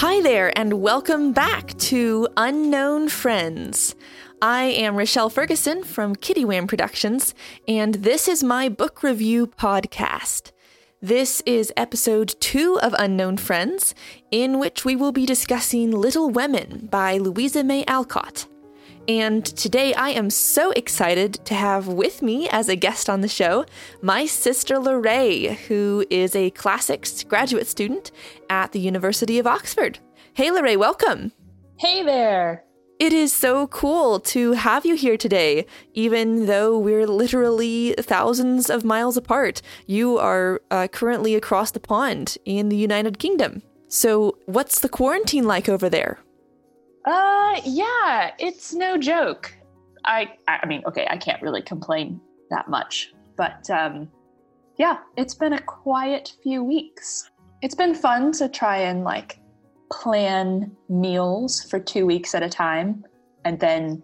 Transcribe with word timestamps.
Hi 0.00 0.20
there, 0.20 0.52
and 0.58 0.82
welcome 0.82 1.32
back 1.32 1.72
to 1.78 2.28
Unknown 2.36 3.08
Friends. 3.08 3.94
I 4.42 4.64
am 4.64 4.94
Rochelle 4.94 5.30
Ferguson 5.30 5.84
from 5.84 6.14
Kitty 6.14 6.44
Wham 6.44 6.66
Productions, 6.66 7.34
and 7.66 7.94
this 7.94 8.28
is 8.28 8.44
my 8.44 8.68
book 8.68 9.02
review 9.02 9.46
podcast. 9.46 10.52
This 11.00 11.42
is 11.46 11.72
episode 11.78 12.34
two 12.40 12.78
of 12.80 12.94
Unknown 12.98 13.38
Friends, 13.38 13.94
in 14.30 14.58
which 14.58 14.84
we 14.84 14.94
will 14.94 15.12
be 15.12 15.24
discussing 15.24 15.90
Little 15.90 16.28
Women 16.28 16.88
by 16.90 17.16
Louisa 17.16 17.64
May 17.64 17.82
Alcott. 17.86 18.46
And 19.08 19.44
today 19.44 19.94
I 19.94 20.10
am 20.10 20.30
so 20.30 20.72
excited 20.72 21.34
to 21.44 21.54
have 21.54 21.86
with 21.86 22.22
me 22.22 22.48
as 22.48 22.68
a 22.68 22.74
guest 22.74 23.08
on 23.08 23.20
the 23.20 23.28
show 23.28 23.64
my 24.02 24.26
sister 24.26 24.80
Lorraine, 24.80 25.54
who 25.68 26.04
is 26.10 26.34
a 26.34 26.50
classics 26.50 27.22
graduate 27.22 27.68
student 27.68 28.10
at 28.50 28.72
the 28.72 28.80
University 28.80 29.38
of 29.38 29.46
Oxford. 29.46 30.00
Hey 30.34 30.50
Lorraine, 30.50 30.80
welcome. 30.80 31.30
Hey 31.78 32.02
there. 32.02 32.64
It 32.98 33.12
is 33.12 33.32
so 33.32 33.68
cool 33.68 34.18
to 34.20 34.52
have 34.52 34.84
you 34.84 34.96
here 34.96 35.16
today, 35.18 35.66
even 35.92 36.46
though 36.46 36.76
we're 36.76 37.06
literally 37.06 37.94
thousands 37.98 38.70
of 38.70 38.84
miles 38.84 39.16
apart. 39.16 39.62
You 39.86 40.18
are 40.18 40.62
uh, 40.70 40.88
currently 40.88 41.36
across 41.36 41.70
the 41.70 41.78
pond 41.78 42.38
in 42.44 42.70
the 42.70 42.76
United 42.76 43.18
Kingdom. 43.18 43.62
So, 43.88 44.38
what's 44.46 44.80
the 44.80 44.88
quarantine 44.88 45.44
like 45.44 45.68
over 45.68 45.88
there? 45.88 46.18
Uh, 47.06 47.60
yeah, 47.64 48.32
it's 48.38 48.74
no 48.74 48.98
joke. 48.98 49.54
I, 50.04 50.32
I 50.48 50.66
mean, 50.66 50.82
okay, 50.86 51.06
I 51.08 51.16
can't 51.16 51.40
really 51.40 51.62
complain 51.62 52.20
that 52.50 52.68
much, 52.68 53.12
but 53.36 53.68
um, 53.70 54.08
yeah, 54.76 54.98
it's 55.16 55.34
been 55.34 55.52
a 55.52 55.62
quiet 55.62 56.32
few 56.42 56.62
weeks. 56.62 57.30
It's 57.62 57.74
been 57.74 57.94
fun 57.94 58.32
to 58.32 58.48
try 58.48 58.78
and 58.78 59.04
like 59.04 59.40
plan 59.90 60.76
meals 60.88 61.62
for 61.62 61.78
two 61.78 62.06
weeks 62.06 62.34
at 62.34 62.42
a 62.42 62.48
time, 62.48 63.04
and 63.44 63.58
then 63.60 64.02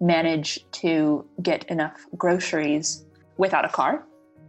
manage 0.00 0.64
to 0.70 1.24
get 1.42 1.64
enough 1.64 2.06
groceries 2.16 3.04
without 3.36 3.64
a 3.64 3.68
car 3.68 4.04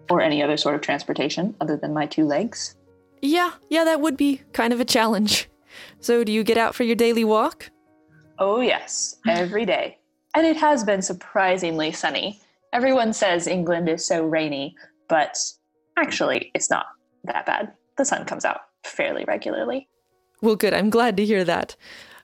or 0.10 0.22
any 0.22 0.44
other 0.44 0.58
sort 0.58 0.76
of 0.76 0.82
transportation 0.82 1.56
other 1.62 1.76
than 1.76 1.94
my 1.94 2.06
two 2.06 2.26
legs. 2.26 2.76
Yeah, 3.22 3.54
yeah, 3.70 3.84
that 3.84 4.02
would 4.02 4.18
be 4.18 4.42
kind 4.54 4.74
of 4.74 4.80
a 4.80 4.86
challenge. 4.86 5.50
So, 6.00 6.24
do 6.24 6.32
you 6.32 6.44
get 6.44 6.58
out 6.58 6.74
for 6.74 6.84
your 6.84 6.96
daily 6.96 7.26
walk? 7.26 7.70
Oh, 8.38 8.60
yes, 8.60 9.18
every 9.28 9.66
day. 9.66 9.98
And 10.36 10.46
it 10.46 10.58
has 10.58 10.84
been 10.84 11.02
surprisingly 11.02 11.92
sunny. 11.92 12.42
Everyone 12.74 13.14
says 13.14 13.48
England 13.48 13.88
is 13.88 14.06
so 14.06 14.26
rainy, 14.26 14.76
but 15.08 15.38
actually, 15.98 16.52
it's 16.54 16.70
not 16.70 16.88
that 17.24 17.46
bad. 17.46 17.72
The 17.98 18.04
sun 18.04 18.26
comes 18.26 18.44
out 18.44 18.62
fairly 18.84 19.24
regularly. 19.26 19.88
Well, 20.42 20.58
good. 20.58 20.74
I'm 20.74 20.90
glad 20.90 21.16
to 21.18 21.26
hear 21.26 21.46
that. 21.46 21.78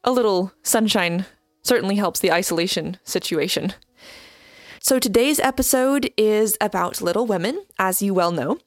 A 0.04 0.12
little 0.12 0.52
sunshine 0.64 1.26
certainly 1.64 1.96
helps 1.96 2.20
the 2.20 2.32
isolation 2.32 2.98
situation. 3.06 3.74
So, 4.82 5.00
today's 5.00 5.40
episode 5.40 6.12
is 6.18 6.58
about 6.60 7.02
Little 7.02 7.26
Women, 7.26 7.64
as 7.80 8.02
you 8.02 8.14
well 8.14 8.32
know. 8.32 8.58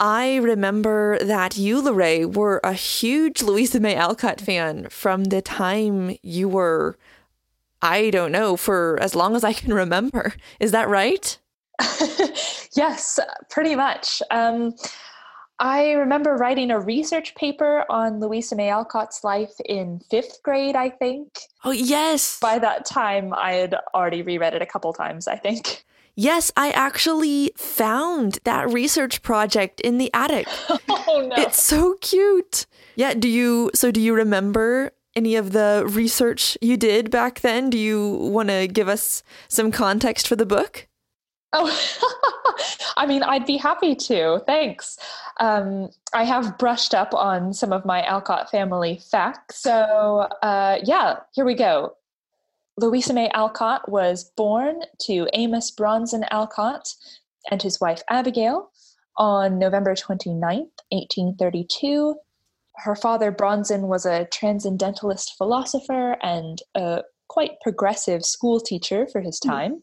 I 0.00 0.36
remember 0.36 1.18
that 1.18 1.56
you, 1.56 1.82
Lorraine, 1.82 2.32
were 2.32 2.60
a 2.62 2.72
huge 2.72 3.42
Louisa 3.42 3.80
May 3.80 3.96
Alcott 3.96 4.40
fan 4.40 4.88
from 4.90 5.24
the 5.24 5.42
time 5.42 6.16
you 6.22 6.48
were, 6.48 6.96
I 7.82 8.10
don't 8.10 8.30
know, 8.30 8.56
for 8.56 8.98
as 9.00 9.16
long 9.16 9.34
as 9.34 9.42
I 9.42 9.52
can 9.52 9.74
remember. 9.74 10.34
Is 10.60 10.70
that 10.70 10.88
right? 10.88 11.36
yes, 12.76 13.18
pretty 13.50 13.74
much. 13.74 14.22
Um, 14.30 14.74
I 15.60 15.92
remember 15.92 16.36
writing 16.36 16.70
a 16.70 16.78
research 16.78 17.34
paper 17.34 17.84
on 17.90 18.20
Louisa 18.20 18.54
May 18.54 18.68
Alcott's 18.68 19.24
life 19.24 19.54
in 19.64 20.00
fifth 20.08 20.40
grade, 20.42 20.76
I 20.76 20.88
think. 20.88 21.36
Oh, 21.64 21.72
yes. 21.72 22.38
By 22.38 22.60
that 22.60 22.84
time, 22.84 23.34
I 23.34 23.52
had 23.52 23.74
already 23.92 24.22
reread 24.22 24.54
it 24.54 24.62
a 24.62 24.66
couple 24.66 24.92
times, 24.92 25.26
I 25.26 25.36
think. 25.36 25.84
Yes, 26.14 26.50
I 26.56 26.70
actually 26.70 27.52
found 27.56 28.40
that 28.44 28.68
research 28.72 29.22
project 29.22 29.80
in 29.80 29.98
the 29.98 30.10
attic. 30.12 30.48
Oh 31.10 31.26
no. 31.26 31.36
It's 31.36 31.62
so 31.62 31.94
cute. 32.02 32.66
Yeah, 32.94 33.14
do 33.14 33.28
you 33.28 33.70
so 33.74 33.90
do 33.90 33.98
you 33.98 34.14
remember 34.14 34.92
any 35.16 35.36
of 35.36 35.52
the 35.52 35.84
research 35.86 36.58
you 36.60 36.76
did 36.76 37.10
back 37.10 37.40
then? 37.40 37.70
Do 37.70 37.78
you 37.78 38.10
want 38.10 38.50
to 38.50 38.66
give 38.66 38.88
us 38.88 39.22
some 39.48 39.72
context 39.72 40.28
for 40.28 40.36
the 40.36 40.44
book? 40.44 40.86
Oh, 41.52 41.68
I 42.96 43.06
mean, 43.06 43.22
I'd 43.22 43.46
be 43.46 43.56
happy 43.56 43.94
to. 43.94 44.42
Thanks. 44.46 44.98
Um, 45.40 45.90
I 46.12 46.24
have 46.24 46.58
brushed 46.58 46.94
up 46.94 47.14
on 47.14 47.52
some 47.54 47.72
of 47.72 47.84
my 47.84 48.04
Alcott 48.04 48.50
family 48.50 49.00
facts. 49.10 49.62
So, 49.62 50.28
uh, 50.42 50.78
yeah, 50.82 51.20
here 51.32 51.44
we 51.44 51.54
go. 51.54 51.94
Louisa 52.76 53.12
May 53.12 53.28
Alcott 53.30 53.88
was 53.88 54.24
born 54.36 54.82
to 55.02 55.28
Amos 55.32 55.70
Bronson 55.70 56.24
Alcott 56.30 56.94
and 57.50 57.62
his 57.62 57.80
wife 57.80 58.02
Abigail 58.08 58.70
on 59.16 59.58
November 59.58 59.94
29th, 59.94 60.70
1832. 60.90 62.14
Her 62.76 62.94
father, 62.94 63.32
Bronson, 63.32 63.88
was 63.88 64.06
a 64.06 64.26
transcendentalist 64.26 65.34
philosopher 65.36 66.16
and 66.22 66.62
a 66.76 67.02
quite 67.26 67.60
progressive 67.60 68.24
school 68.24 68.60
teacher 68.60 69.06
for 69.10 69.20
his 69.20 69.40
time. 69.40 69.82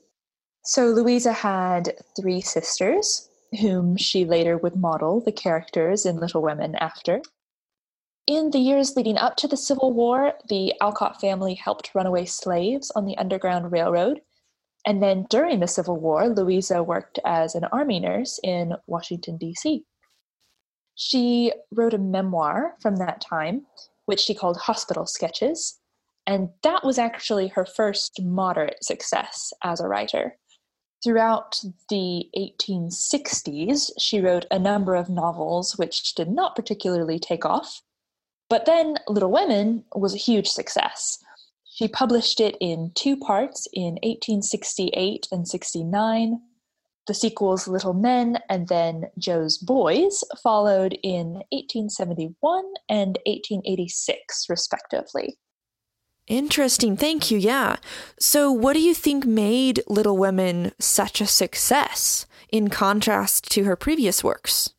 So 0.67 0.87
Louisa 0.87 1.31
had 1.31 1.93
three 2.19 2.41
sisters, 2.41 3.29
whom 3.61 3.97
she 3.97 4.25
later 4.25 4.57
would 4.57 4.75
model 4.75 5.21
the 5.21 5.31
characters 5.31 6.07
in 6.07 6.17
Little 6.17 6.41
Women 6.41 6.75
after. 6.75 7.21
In 8.25 8.49
the 8.49 8.57
years 8.57 8.95
leading 8.95 9.17
up 9.17 9.35
to 9.37 9.47
the 9.47 9.57
Civil 9.57 9.93
War, 9.93 10.33
the 10.49 10.73
Alcott 10.81 11.21
family 11.21 11.53
helped 11.53 11.93
runaway 11.93 12.25
slaves 12.25 12.91
on 12.95 13.05
the 13.05 13.15
Underground 13.19 13.71
Railroad. 13.71 14.21
And 14.87 15.03
then 15.03 15.27
during 15.29 15.59
the 15.59 15.67
Civil 15.67 15.99
War, 15.99 16.29
Louisa 16.29 16.81
worked 16.81 17.19
as 17.23 17.53
an 17.53 17.65
army 17.65 17.99
nurse 17.99 18.39
in 18.43 18.73
Washington, 18.87 19.37
D.C. 19.37 19.83
She 20.95 21.53
wrote 21.71 21.93
a 21.93 21.99
memoir 21.99 22.73
from 22.81 22.95
that 22.95 23.21
time, 23.21 23.67
which 24.05 24.21
she 24.21 24.33
called 24.33 24.57
Hospital 24.57 25.05
Sketches. 25.05 25.79
And 26.25 26.49
that 26.63 26.83
was 26.83 26.97
actually 26.97 27.49
her 27.49 27.67
first 27.67 28.19
moderate 28.23 28.83
success 28.83 29.53
as 29.63 29.79
a 29.79 29.87
writer. 29.87 30.39
Throughout 31.05 31.61
the 31.89 32.27
1860s, 32.35 33.91
she 33.99 34.19
wrote 34.19 34.47
a 34.49 34.57
number 34.57 34.95
of 34.95 35.07
novels 35.07 35.77
which 35.77 36.15
did 36.15 36.31
not 36.31 36.55
particularly 36.55 37.19
take 37.19 37.45
off. 37.45 37.83
But 38.49 38.65
then 38.65 38.97
Little 39.07 39.31
Women 39.31 39.83
was 39.93 40.15
a 40.15 40.17
huge 40.17 40.47
success. 40.47 41.23
She 41.71 41.87
published 41.87 42.39
it 42.39 42.57
in 42.59 42.91
two 42.95 43.15
parts 43.17 43.67
in 43.71 43.99
1868 44.01 45.27
and 45.31 45.47
69. 45.47 46.41
The 47.05 47.13
sequels 47.13 47.67
Little 47.67 47.93
Men 47.93 48.39
and 48.49 48.67
then 48.67 49.05
Jo's 49.19 49.59
Boys 49.59 50.23
followed 50.41 50.97
in 51.03 51.43
1871 51.51 52.65
and 52.89 53.19
1886, 53.27 54.47
respectively. 54.49 55.37
Interesting. 56.27 56.97
Thank 56.97 57.29
you. 57.29 57.37
Yeah. 57.37 57.77
So, 58.19 58.51
what 58.51 58.73
do 58.73 58.79
you 58.79 58.95
think 58.95 59.25
made 59.25 59.81
Little 59.87 60.17
Women 60.17 60.71
such 60.79 61.21
a 61.21 61.27
success 61.27 62.25
in 62.51 62.69
contrast 62.69 63.51
to 63.51 63.63
her 63.65 63.75
previous 63.75 64.23
works? 64.23 64.71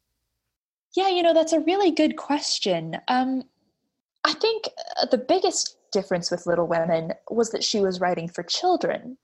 Yeah, 0.96 1.08
you 1.08 1.22
know, 1.22 1.34
that's 1.34 1.52
a 1.52 1.60
really 1.60 1.90
good 1.90 2.16
question. 2.16 2.96
Um, 3.06 3.44
I 4.24 4.32
think 4.32 4.68
uh, 5.00 5.06
the 5.06 5.18
biggest 5.18 5.76
difference 5.92 6.30
with 6.30 6.46
Little 6.46 6.66
Women 6.66 7.12
was 7.30 7.50
that 7.50 7.62
she 7.62 7.80
was 7.80 8.00
writing 8.00 8.28
for 8.28 8.42
children. 8.42 9.16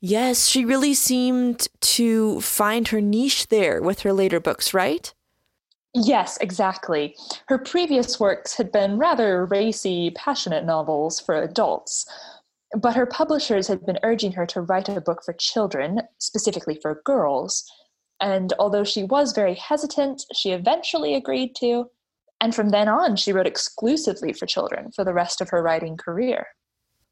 Yes, 0.00 0.48
she 0.48 0.64
really 0.64 0.94
seemed 0.94 1.68
to 1.80 2.40
find 2.40 2.88
her 2.88 3.00
niche 3.00 3.48
there 3.48 3.80
with 3.80 4.00
her 4.00 4.12
later 4.12 4.40
books, 4.40 4.74
right? 4.74 5.14
Yes, 5.98 6.36
exactly. 6.42 7.16
Her 7.48 7.56
previous 7.56 8.20
works 8.20 8.54
had 8.54 8.70
been 8.70 8.98
rather 8.98 9.46
racy, 9.46 10.10
passionate 10.10 10.66
novels 10.66 11.18
for 11.18 11.34
adults, 11.34 12.04
but 12.76 12.94
her 12.94 13.06
publishers 13.06 13.66
had 13.66 13.86
been 13.86 13.98
urging 14.02 14.32
her 14.32 14.44
to 14.44 14.60
write 14.60 14.90
a 14.90 15.00
book 15.00 15.22
for 15.24 15.32
children, 15.32 16.02
specifically 16.18 16.78
for 16.82 17.00
girls. 17.06 17.64
And 18.20 18.52
although 18.58 18.84
she 18.84 19.04
was 19.04 19.32
very 19.32 19.54
hesitant, 19.54 20.22
she 20.34 20.50
eventually 20.50 21.14
agreed 21.14 21.56
to, 21.60 21.86
and 22.42 22.54
from 22.54 22.68
then 22.68 22.88
on, 22.88 23.16
she 23.16 23.32
wrote 23.32 23.46
exclusively 23.46 24.34
for 24.34 24.44
children 24.44 24.92
for 24.92 25.02
the 25.02 25.14
rest 25.14 25.40
of 25.40 25.48
her 25.48 25.62
writing 25.62 25.96
career. 25.96 26.46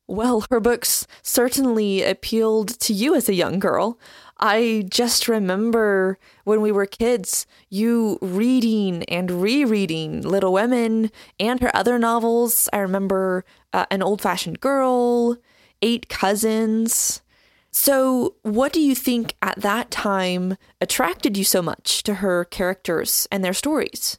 Well, 0.07 0.45
her 0.51 0.61
books 0.61 1.07
certainly 1.23 2.03
appealed 2.03 2.79
to 2.81 2.93
you 2.93 3.15
as 3.15 3.31
a 3.31 3.35
young 3.35 3.59
girl. 3.59 3.99
I 4.47 4.85
just 4.91 5.27
remember 5.27 6.19
when 6.45 6.61
we 6.61 6.71
were 6.71 6.85
kids, 6.85 7.47
you 7.71 8.19
reading 8.21 9.03
and 9.05 9.31
rereading 9.31 10.21
Little 10.21 10.53
Women 10.53 11.11
and 11.41 11.63
her 11.63 11.75
other 11.75 11.99
novels. 11.99 12.69
I 12.71 12.81
remember 12.81 13.47
uh, 13.73 13.87
An 13.91 14.03
Old 14.03 14.21
Fashioned 14.21 14.61
Girl, 14.61 15.39
Eight 15.81 16.11
Cousins. 16.11 17.23
So, 17.71 18.35
what 18.43 18.75
do 18.75 18.83
you 18.83 18.95
think 18.95 19.35
at 19.41 19.63
that 19.63 19.91
time 19.91 20.59
attracted 20.79 21.39
you 21.39 21.45
so 21.45 21.63
much 21.63 22.03
to 22.03 22.17
her 22.17 22.45
characters 22.45 23.27
and 23.33 23.43
their 23.43 23.55
stories? 23.55 24.19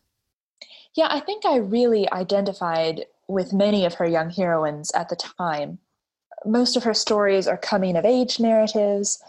Yeah, 0.95 1.07
I 1.11 1.19
think 1.19 1.45
I 1.45 1.57
really 1.57 2.11
identified 2.11 3.05
with 3.27 3.53
many 3.53 3.85
of 3.85 3.93
her 3.93 4.07
young 4.07 4.31
heroines 4.31 4.89
at 4.95 5.09
the 5.09 5.15
time. 5.15 5.77
Most 6.47 6.75
of 6.75 6.83
her 6.83 6.95
stories 6.95 7.47
are 7.47 7.57
coming 7.57 7.95
of 7.95 8.05
age 8.05 8.39
narratives, 8.39 9.21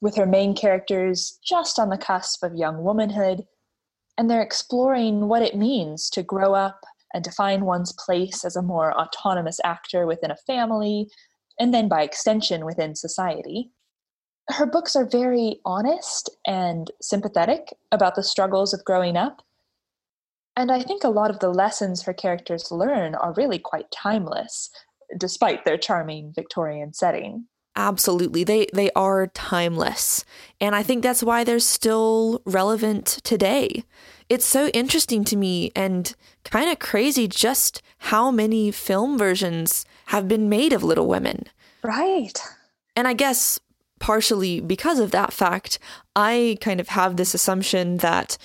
with 0.00 0.16
her 0.16 0.26
main 0.26 0.54
characters 0.54 1.38
just 1.44 1.78
on 1.78 1.90
the 1.90 1.98
cusp 1.98 2.42
of 2.42 2.54
young 2.54 2.82
womanhood, 2.82 3.46
and 4.16 4.28
they're 4.28 4.42
exploring 4.42 5.28
what 5.28 5.42
it 5.42 5.56
means 5.56 6.10
to 6.10 6.22
grow 6.22 6.54
up 6.54 6.84
and 7.12 7.24
to 7.24 7.30
find 7.32 7.64
one's 7.64 7.92
place 7.92 8.44
as 8.44 8.56
a 8.56 8.62
more 8.62 8.98
autonomous 8.98 9.60
actor 9.64 10.06
within 10.06 10.30
a 10.30 10.36
family, 10.36 11.08
and 11.58 11.74
then 11.74 11.88
by 11.88 12.02
extension 12.02 12.64
within 12.64 12.94
society. 12.94 13.70
Her 14.48 14.66
books 14.66 14.96
are 14.96 15.06
very 15.06 15.60
honest 15.64 16.30
and 16.46 16.90
sympathetic 17.00 17.74
about 17.92 18.14
the 18.14 18.22
struggles 18.22 18.72
of 18.72 18.84
growing 18.84 19.16
up. 19.16 19.42
And 20.56 20.72
I 20.72 20.82
think 20.82 21.04
a 21.04 21.08
lot 21.08 21.30
of 21.30 21.38
the 21.38 21.50
lessons 21.50 22.02
her 22.02 22.12
characters 22.12 22.72
learn 22.72 23.14
are 23.14 23.34
really 23.34 23.58
quite 23.58 23.90
timeless, 23.90 24.70
despite 25.18 25.64
their 25.64 25.78
charming 25.78 26.32
Victorian 26.34 26.92
setting. 26.92 27.46
Absolutely. 27.76 28.44
They 28.44 28.66
they 28.72 28.90
are 28.92 29.28
timeless. 29.28 30.24
And 30.60 30.74
I 30.74 30.82
think 30.82 31.02
that's 31.02 31.22
why 31.22 31.44
they're 31.44 31.60
still 31.60 32.42
relevant 32.44 33.06
today. 33.22 33.84
It's 34.28 34.44
so 34.44 34.68
interesting 34.68 35.24
to 35.24 35.36
me 35.36 35.72
and 35.74 36.14
kind 36.44 36.70
of 36.70 36.78
crazy 36.78 37.26
just 37.26 37.82
how 37.98 38.30
many 38.30 38.70
film 38.70 39.18
versions 39.18 39.84
have 40.06 40.28
been 40.28 40.48
made 40.48 40.72
of 40.72 40.82
Little 40.82 41.06
Women. 41.06 41.44
Right. 41.82 42.38
And 42.96 43.08
I 43.08 43.12
guess 43.12 43.60
partially 43.98 44.60
because 44.60 44.98
of 44.98 45.12
that 45.12 45.32
fact, 45.32 45.78
I 46.16 46.58
kind 46.60 46.80
of 46.80 46.88
have 46.88 47.16
this 47.16 47.34
assumption 47.34 47.98
that 47.98 48.36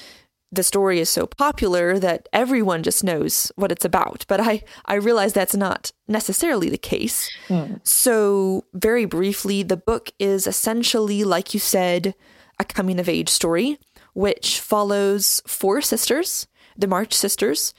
the 0.51 0.63
story 0.63 0.99
is 0.99 1.09
so 1.09 1.25
popular 1.25 1.99
that 1.99 2.29
everyone 2.31 2.83
just 2.83 3.03
knows 3.03 3.51
what 3.55 3.71
it's 3.71 3.85
about. 3.85 4.25
But 4.27 4.39
I, 4.39 4.63
I 4.85 4.95
realize 4.95 5.33
that's 5.33 5.55
not 5.55 5.91
necessarily 6.07 6.69
the 6.69 6.77
case. 6.77 7.29
Mm. 7.47 7.85
So, 7.85 8.65
very 8.73 9.05
briefly, 9.05 9.63
the 9.63 9.77
book 9.77 10.11
is 10.19 10.47
essentially, 10.47 11.23
like 11.23 11.53
you 11.53 11.59
said, 11.59 12.15
a 12.59 12.63
coming 12.63 12.99
of 12.99 13.09
age 13.09 13.29
story, 13.29 13.79
which 14.13 14.59
follows 14.59 15.41
four 15.45 15.81
sisters, 15.81 16.47
the 16.77 16.87
March 16.87 17.13
sisters, 17.13 17.73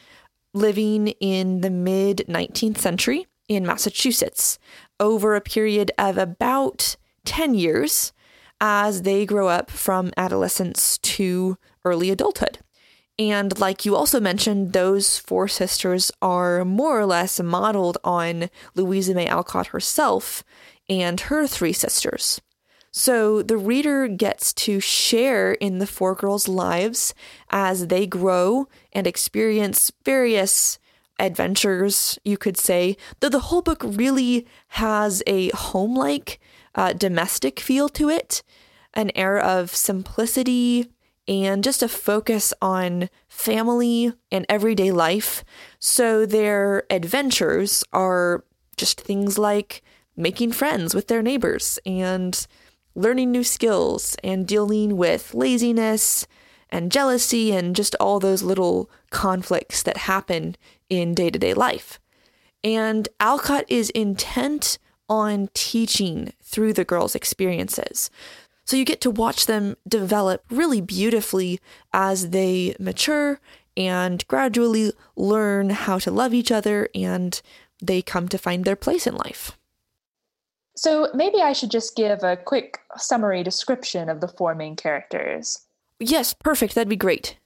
living 0.53 1.09
in 1.21 1.61
the 1.61 1.71
mid 1.71 2.25
19th 2.29 2.79
century 2.79 3.27
in 3.49 3.67
Massachusetts 3.67 4.59
over 4.99 5.35
a 5.35 5.41
period 5.41 5.93
of 5.99 6.19
about 6.19 6.97
10 7.25 7.55
years 7.55 8.13
as 8.61 9.03
they 9.03 9.27
grow 9.27 9.49
up 9.49 9.71
from 9.71 10.13
adolescence 10.17 10.99
to 10.99 11.59
early 11.87 12.11
adulthood. 12.11 12.59
And 13.19 13.59
like 13.59 13.87
you 13.87 13.97
also 13.97 14.21
mentioned, 14.21 14.73
those 14.75 15.19
four 15.19 15.49
sisters 15.49 16.13
are 16.21 16.65
more 16.65 17.01
or 17.01 17.07
less 17.07 17.41
modeled 17.41 17.97
on 18.05 18.51
Louisa 18.75 19.15
May 19.15 19.27
Alcott 19.27 19.69
herself 19.69 20.45
and 20.89 21.19
her 21.21 21.47
three 21.47 21.73
sisters. 21.73 22.43
So 22.93 23.43
the 23.43 23.57
reader 23.57 24.09
gets 24.09 24.53
to 24.55 24.81
share 24.81 25.53
in 25.53 25.79
the 25.79 25.87
four 25.87 26.15
girls' 26.15 26.49
lives 26.49 27.15
as 27.51 27.89
they 27.89 28.07
grow 28.07 28.69
and 28.93 29.07
experience 29.07 29.93
various 30.05 30.79
adventures, 31.19 32.19
you 32.25 32.37
could 32.37 32.57
say, 32.59 32.97
though 33.21 33.29
the 33.29 33.49
whole 33.49 33.63
book 33.63 33.83
really 33.83 34.47
has 34.69 35.23
a 35.27 35.51
home 35.51 35.95
like, 35.95 36.41
uh, 36.75 36.93
domestic 36.93 37.61
feel 37.61 37.89
to 37.89 38.09
it, 38.11 38.43
an 38.95 39.11
air 39.15 39.39
of 39.39 39.75
simplicity 39.75 40.91
and 41.29 41.65
just 41.65 41.83
a 41.83 41.89
focus 41.89 42.53
on 42.63 43.09
family 43.29 44.13
and 44.31 44.47
everyday 44.49 44.93
life. 44.93 45.45
So 45.79 46.25
their 46.25 46.85
adventures 46.91 47.85
are 47.93 48.45
just 48.77 49.01
things 49.01 49.39
like 49.39 49.83
making 50.17 50.53
friends 50.53 50.95
with 50.95 51.09
their 51.09 51.23
neighbors 51.23 51.79
and 51.85 52.47
learning 52.95 53.31
new 53.31 53.45
skills 53.45 54.17
and 54.25 54.47
dealing 54.47 54.97
with 54.97 55.35
laziness 55.35 56.27
and 56.71 56.91
jealousy 56.91 57.53
and 57.53 57.77
just 57.77 57.95
all 58.01 58.19
those 58.19 58.43
little 58.43 58.91
conflicts 59.11 59.83
that 59.83 59.99
happen 59.99 60.57
in 60.89 61.15
day 61.15 61.31
to 61.31 61.39
day 61.39 61.55
life. 61.55 62.01
And 62.65 63.09
Alcott 63.21 63.65
is 63.69 63.91
intent 63.91 64.79
on 65.09 65.49
teaching 65.55 66.33
through 66.43 66.73
the 66.73 66.85
girls' 66.85 67.15
experiences. 67.15 68.11
So 68.67 68.77
you 68.77 68.85
get 68.85 69.01
to 69.03 69.11
watch 69.11 69.47
them 69.47 69.77
develop 69.89 70.45
really 70.51 70.81
beautifully 70.81 71.61
as 71.93 72.31
they 72.31 72.75
mature 72.81 73.41
and 73.77 74.27
gradually 74.27 74.93
learn 75.15 75.71
how 75.71 75.99
to 76.01 76.11
love 76.11 76.35
each 76.35 76.51
other 76.51 76.89
and 76.93 77.41
they 77.81 78.03
come 78.03 78.29
to 78.29 78.39
find 78.39 78.65
their 78.65 78.75
place 78.75 79.07
in 79.07 79.15
life. 79.15 79.57
So 80.75 81.09
maybe 81.15 81.41
I 81.41 81.53
should 81.53 81.71
just 81.71 81.95
give 81.95 82.25
a 82.25 82.37
quick 82.37 82.79
summary 82.97 83.45
description 83.45 84.09
of 84.09 84.21
the 84.21 84.29
four 84.29 84.55
main 84.55 84.75
characters. 84.75 85.61
Yes, 86.01 86.35
perfect. 86.35 86.75
That'd 86.75 86.89
be 86.89 86.97
great. 86.97 87.39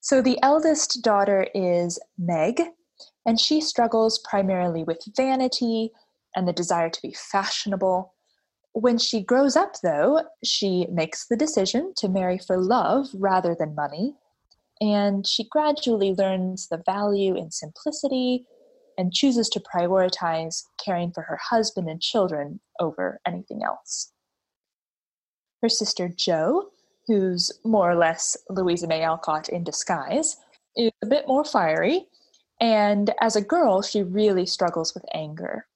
So 0.00 0.22
the 0.22 0.38
eldest 0.42 1.02
daughter 1.02 1.46
is 1.54 1.98
Meg, 2.18 2.62
and 3.26 3.38
she 3.38 3.60
struggles 3.60 4.18
primarily 4.18 4.82
with 4.82 5.04
vanity 5.14 5.92
and 6.34 6.48
the 6.48 6.52
desire 6.52 6.88
to 6.88 7.02
be 7.02 7.12
fashionable. 7.12 8.13
When 8.74 8.98
she 8.98 9.22
grows 9.22 9.54
up, 9.54 9.76
though, 9.82 10.22
she 10.42 10.86
makes 10.90 11.28
the 11.28 11.36
decision 11.36 11.92
to 11.96 12.08
marry 12.08 12.38
for 12.38 12.58
love 12.58 13.06
rather 13.14 13.54
than 13.54 13.76
money, 13.76 14.16
and 14.80 15.24
she 15.24 15.48
gradually 15.48 16.12
learns 16.12 16.66
the 16.66 16.82
value 16.84 17.36
in 17.36 17.52
simplicity 17.52 18.46
and 18.98 19.12
chooses 19.12 19.48
to 19.50 19.60
prioritize 19.60 20.64
caring 20.84 21.12
for 21.12 21.22
her 21.22 21.38
husband 21.50 21.88
and 21.88 22.02
children 22.02 22.58
over 22.80 23.20
anything 23.24 23.62
else. 23.62 24.12
Her 25.62 25.68
sister 25.68 26.08
Jo, 26.08 26.70
who's 27.06 27.52
more 27.64 27.88
or 27.88 27.94
less 27.94 28.36
Louisa 28.50 28.88
May 28.88 29.02
Alcott 29.02 29.48
in 29.48 29.62
disguise, 29.62 30.36
is 30.76 30.90
a 31.00 31.06
bit 31.06 31.28
more 31.28 31.44
fiery, 31.44 32.08
and 32.60 33.14
as 33.20 33.36
a 33.36 33.40
girl, 33.40 33.82
she 33.82 34.02
really 34.02 34.46
struggles 34.46 34.94
with 34.94 35.04
anger. 35.14 35.66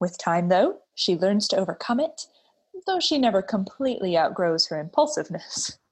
With 0.00 0.16
time, 0.16 0.48
though, 0.48 0.78
she 0.94 1.16
learns 1.16 1.48
to 1.48 1.56
overcome 1.56 2.00
it, 2.00 2.26
though 2.86 3.00
she 3.00 3.18
never 3.18 3.42
completely 3.42 4.16
outgrows 4.16 4.66
her 4.68 4.80
impulsiveness. 4.80 5.78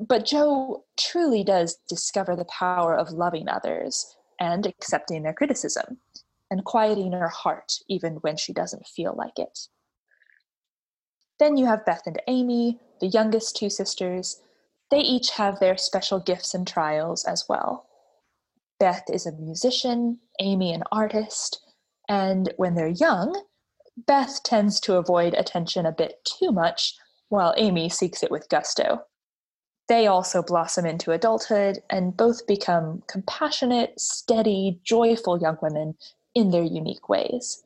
But 0.00 0.24
Jo 0.24 0.84
truly 0.96 1.44
does 1.44 1.76
discover 1.86 2.34
the 2.34 2.46
power 2.46 2.96
of 2.96 3.10
loving 3.10 3.46
others 3.46 4.16
and 4.40 4.64
accepting 4.64 5.22
their 5.22 5.34
criticism, 5.34 5.98
and 6.50 6.64
quieting 6.64 7.12
her 7.12 7.28
heart 7.28 7.74
even 7.88 8.14
when 8.22 8.38
she 8.38 8.54
doesn't 8.54 8.86
feel 8.86 9.14
like 9.14 9.38
it. 9.38 9.68
Then 11.38 11.56
you 11.56 11.66
have 11.66 11.84
Beth 11.84 12.02
and 12.06 12.22
Amy, 12.26 12.80
the 13.00 13.08
youngest 13.08 13.54
two 13.56 13.68
sisters. 13.68 14.40
They 14.90 15.00
each 15.00 15.30
have 15.32 15.60
their 15.60 15.76
special 15.76 16.20
gifts 16.20 16.54
and 16.54 16.66
trials 16.66 17.24
as 17.24 17.44
well. 17.48 17.86
Beth 18.78 19.04
is 19.12 19.26
a 19.26 19.32
musician, 19.32 20.18
Amy 20.40 20.72
an 20.72 20.84
artist, 20.90 21.60
and 22.08 22.52
when 22.56 22.74
they're 22.74 22.88
young, 22.88 23.44
Beth 23.96 24.42
tends 24.42 24.80
to 24.80 24.96
avoid 24.96 25.34
attention 25.34 25.86
a 25.86 25.92
bit 25.92 26.24
too 26.24 26.50
much, 26.50 26.94
while 27.28 27.54
Amy 27.56 27.88
seeks 27.88 28.22
it 28.22 28.30
with 28.30 28.48
gusto. 28.48 29.02
They 29.88 30.06
also 30.06 30.42
blossom 30.42 30.86
into 30.86 31.10
adulthood 31.10 31.80
and 31.90 32.16
both 32.16 32.46
become 32.46 33.02
compassionate, 33.08 33.98
steady, 34.00 34.80
joyful 34.84 35.40
young 35.40 35.58
women 35.60 35.96
in 36.34 36.50
their 36.50 36.62
unique 36.62 37.08
ways. 37.08 37.62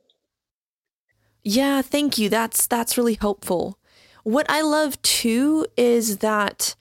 Yeah, 1.42 1.82
thank 1.82 2.18
you. 2.18 2.28
That's 2.28 2.66
that's 2.66 2.98
really 2.98 3.14
helpful. 3.14 3.78
What 4.24 4.46
I 4.50 4.62
love 4.62 5.00
too 5.02 5.66
is 5.76 6.18
that 6.18 6.74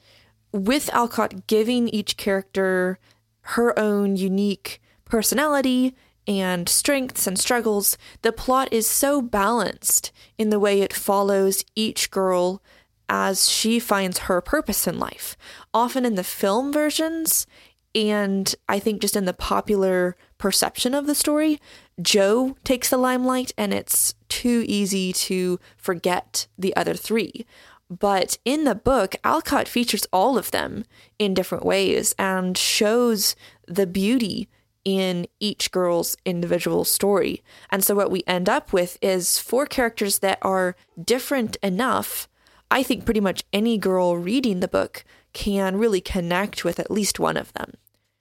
with 0.52 0.90
Alcott 0.94 1.46
giving 1.46 1.88
each 1.90 2.18
character 2.18 2.98
her 3.42 3.78
own 3.78 4.16
unique 4.16 4.82
personality 5.04 5.96
and 6.28 6.68
strengths 6.68 7.28
and 7.28 7.38
struggles, 7.38 7.98
the 8.22 8.32
plot 8.32 8.72
is 8.72 8.88
so 8.88 9.22
balanced 9.22 10.12
in 10.38 10.50
the 10.50 10.60
way 10.60 10.82
it 10.82 10.94
follows 10.94 11.64
each 11.76 12.12
girl 12.12 12.62
as 13.08 13.50
she 13.50 13.80
finds 13.80 14.20
her 14.20 14.42
purpose 14.42 14.88
in 14.88 14.98
life. 14.98 15.38
Often 15.74 16.06
in 16.06 16.16
the 16.16 16.24
film 16.24 16.74
versions, 16.74 17.46
and 17.94 18.54
I 18.68 18.80
think 18.80 19.02
just 19.02 19.16
in 19.16 19.26
the 19.26 19.34
popular 19.34 20.18
perception 20.38 20.94
of 20.94 21.08
the 21.08 21.16
story, 21.16 21.62
Jo 22.02 22.58
takes 22.64 22.90
the 22.90 22.98
limelight 22.98 23.54
and 23.58 23.74
it's 23.74 24.16
too 24.28 24.66
easy 24.68 25.14
to 25.14 25.60
forget 25.78 26.48
the 26.58 26.76
other 26.76 26.94
three. 26.94 27.46
But 27.90 28.38
in 28.44 28.64
the 28.64 28.76
book, 28.76 29.16
Alcott 29.24 29.68
features 29.68 30.08
all 30.12 30.38
of 30.38 30.52
them 30.52 30.86
in 31.20 31.34
different 31.34 31.64
ways 31.64 32.16
and 32.18 32.58
shows 32.58 33.36
the 33.68 33.88
beauty 33.88 34.50
in 34.86 35.28
each 35.40 35.72
girl's 35.72 36.16
individual 36.26 36.86
story. 36.86 37.44
And 37.72 37.84
so 37.84 37.96
what 37.96 38.12
we 38.12 38.24
end 38.28 38.48
up 38.48 38.72
with 38.72 38.98
is 39.02 39.40
four 39.40 39.66
characters 39.66 40.20
that 40.20 40.38
are 40.42 40.76
different 41.04 41.58
enough. 41.62 42.30
I 42.72 42.84
think 42.84 43.04
pretty 43.04 43.20
much 43.20 43.44
any 43.52 43.78
girl 43.78 44.16
reading 44.16 44.60
the 44.60 44.68
book 44.68 45.04
can 45.34 45.78
really 45.78 46.02
connect 46.02 46.64
with 46.64 46.80
at 46.80 46.92
least 46.92 47.20
one 47.20 47.36
of 47.36 47.52
them. 47.54 47.74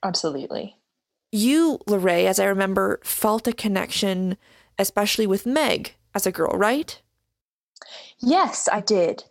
Absolutely. 0.03 0.75
You, 1.31 1.79
Lorraine, 1.87 2.27
as 2.27 2.39
I 2.39 2.45
remember, 2.45 2.99
felt 3.03 3.47
a 3.47 3.53
connection, 3.53 4.37
especially 4.77 5.27
with 5.27 5.45
Meg 5.45 5.95
as 6.13 6.25
a 6.25 6.31
girl, 6.31 6.57
right? 6.57 6.99
Yes, 8.19 8.67
I 8.71 8.81
did. 8.81 9.25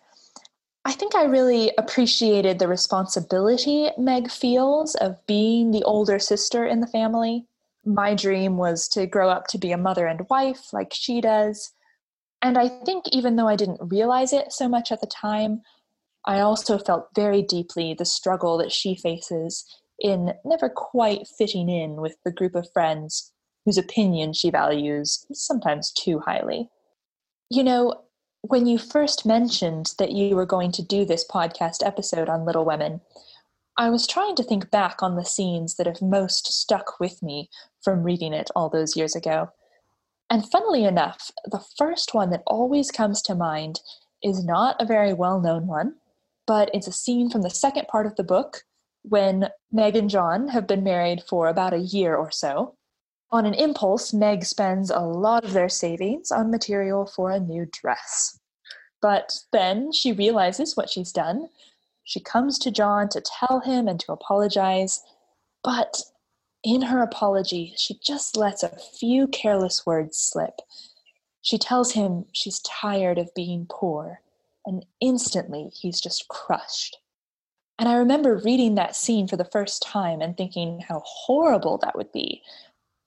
I 0.84 0.92
think 0.92 1.14
I 1.14 1.24
really 1.24 1.72
appreciated 1.78 2.58
the 2.58 2.68
responsibility 2.68 3.90
Meg 3.96 4.30
feels 4.30 4.94
of 4.96 5.24
being 5.26 5.70
the 5.70 5.82
older 5.84 6.18
sister 6.18 6.66
in 6.66 6.80
the 6.80 6.86
family. 6.86 7.46
My 7.86 8.14
dream 8.14 8.58
was 8.58 8.88
to 8.88 9.06
grow 9.06 9.30
up 9.30 9.46
to 9.48 9.58
be 9.58 9.72
a 9.72 9.78
mother 9.78 10.06
and 10.06 10.28
wife 10.28 10.72
like 10.72 10.92
she 10.92 11.20
does. 11.20 11.72
And 12.42 12.58
I 12.58 12.68
think 12.68 13.06
even 13.12 13.36
though 13.36 13.48
I 13.48 13.56
didn't 13.56 13.80
realize 13.80 14.32
it 14.34 14.52
so 14.52 14.68
much 14.68 14.92
at 14.92 15.00
the 15.00 15.06
time, 15.06 15.62
I 16.26 16.40
also 16.40 16.78
felt 16.78 17.08
very 17.14 17.40
deeply 17.40 17.94
the 17.94 18.04
struggle 18.04 18.58
that 18.58 18.72
she 18.72 18.94
faces 18.94 19.64
in 19.98 20.34
never 20.44 20.68
quite 20.68 21.26
fitting 21.38 21.70
in 21.70 21.96
with 21.96 22.16
the 22.24 22.32
group 22.32 22.54
of 22.54 22.70
friends 22.72 23.32
whose 23.64 23.78
opinion 23.78 24.34
she 24.34 24.50
values 24.50 25.26
sometimes 25.32 25.92
too 25.92 26.20
highly. 26.20 26.68
You 27.50 27.62
know, 27.64 28.03
when 28.46 28.66
you 28.66 28.76
first 28.76 29.24
mentioned 29.24 29.94
that 29.98 30.12
you 30.12 30.36
were 30.36 30.44
going 30.44 30.70
to 30.70 30.82
do 30.82 31.06
this 31.06 31.26
podcast 31.26 31.78
episode 31.82 32.28
on 32.28 32.44
Little 32.44 32.66
Women, 32.66 33.00
I 33.78 33.88
was 33.88 34.06
trying 34.06 34.36
to 34.36 34.42
think 34.42 34.70
back 34.70 35.02
on 35.02 35.16
the 35.16 35.24
scenes 35.24 35.76
that 35.76 35.86
have 35.86 36.02
most 36.02 36.52
stuck 36.52 37.00
with 37.00 37.22
me 37.22 37.48
from 37.82 38.02
reading 38.02 38.34
it 38.34 38.50
all 38.54 38.68
those 38.68 38.96
years 38.96 39.16
ago. 39.16 39.48
And 40.28 40.46
funnily 40.50 40.84
enough, 40.84 41.30
the 41.50 41.64
first 41.78 42.12
one 42.12 42.28
that 42.30 42.42
always 42.46 42.90
comes 42.90 43.22
to 43.22 43.34
mind 43.34 43.80
is 44.22 44.44
not 44.44 44.76
a 44.78 44.84
very 44.84 45.14
well 45.14 45.40
known 45.40 45.66
one, 45.66 45.94
but 46.46 46.70
it's 46.74 46.86
a 46.86 46.92
scene 46.92 47.30
from 47.30 47.40
the 47.40 47.50
second 47.50 47.88
part 47.88 48.04
of 48.04 48.16
the 48.16 48.24
book 48.24 48.64
when 49.04 49.48
Meg 49.72 49.96
and 49.96 50.10
John 50.10 50.48
have 50.48 50.66
been 50.66 50.84
married 50.84 51.22
for 51.26 51.48
about 51.48 51.72
a 51.72 51.78
year 51.78 52.14
or 52.14 52.30
so. 52.30 52.76
On 53.34 53.46
an 53.46 53.54
impulse, 53.54 54.14
Meg 54.14 54.44
spends 54.44 54.90
a 54.90 55.00
lot 55.00 55.44
of 55.44 55.54
their 55.54 55.68
savings 55.68 56.30
on 56.30 56.52
material 56.52 57.04
for 57.04 57.32
a 57.32 57.40
new 57.40 57.66
dress. 57.72 58.38
But 59.02 59.32
then 59.50 59.90
she 59.90 60.12
realizes 60.12 60.76
what 60.76 60.88
she's 60.88 61.10
done. 61.10 61.48
She 62.04 62.20
comes 62.20 62.60
to 62.60 62.70
John 62.70 63.08
to 63.08 63.20
tell 63.20 63.58
him 63.58 63.88
and 63.88 63.98
to 63.98 64.12
apologize. 64.12 65.02
But 65.64 66.00
in 66.62 66.82
her 66.82 67.02
apology, 67.02 67.74
she 67.76 67.98
just 68.00 68.36
lets 68.36 68.62
a 68.62 68.78
few 69.00 69.26
careless 69.26 69.84
words 69.84 70.16
slip. 70.16 70.60
She 71.42 71.58
tells 71.58 71.90
him 71.90 72.26
she's 72.30 72.60
tired 72.60 73.18
of 73.18 73.34
being 73.34 73.66
poor, 73.68 74.20
and 74.64 74.86
instantly 75.00 75.72
he's 75.74 76.00
just 76.00 76.28
crushed. 76.28 76.98
And 77.80 77.88
I 77.88 77.96
remember 77.96 78.36
reading 78.36 78.76
that 78.76 78.94
scene 78.94 79.26
for 79.26 79.36
the 79.36 79.44
first 79.44 79.82
time 79.82 80.20
and 80.20 80.36
thinking 80.36 80.84
how 80.86 81.02
horrible 81.04 81.78
that 81.78 81.96
would 81.96 82.12
be 82.12 82.40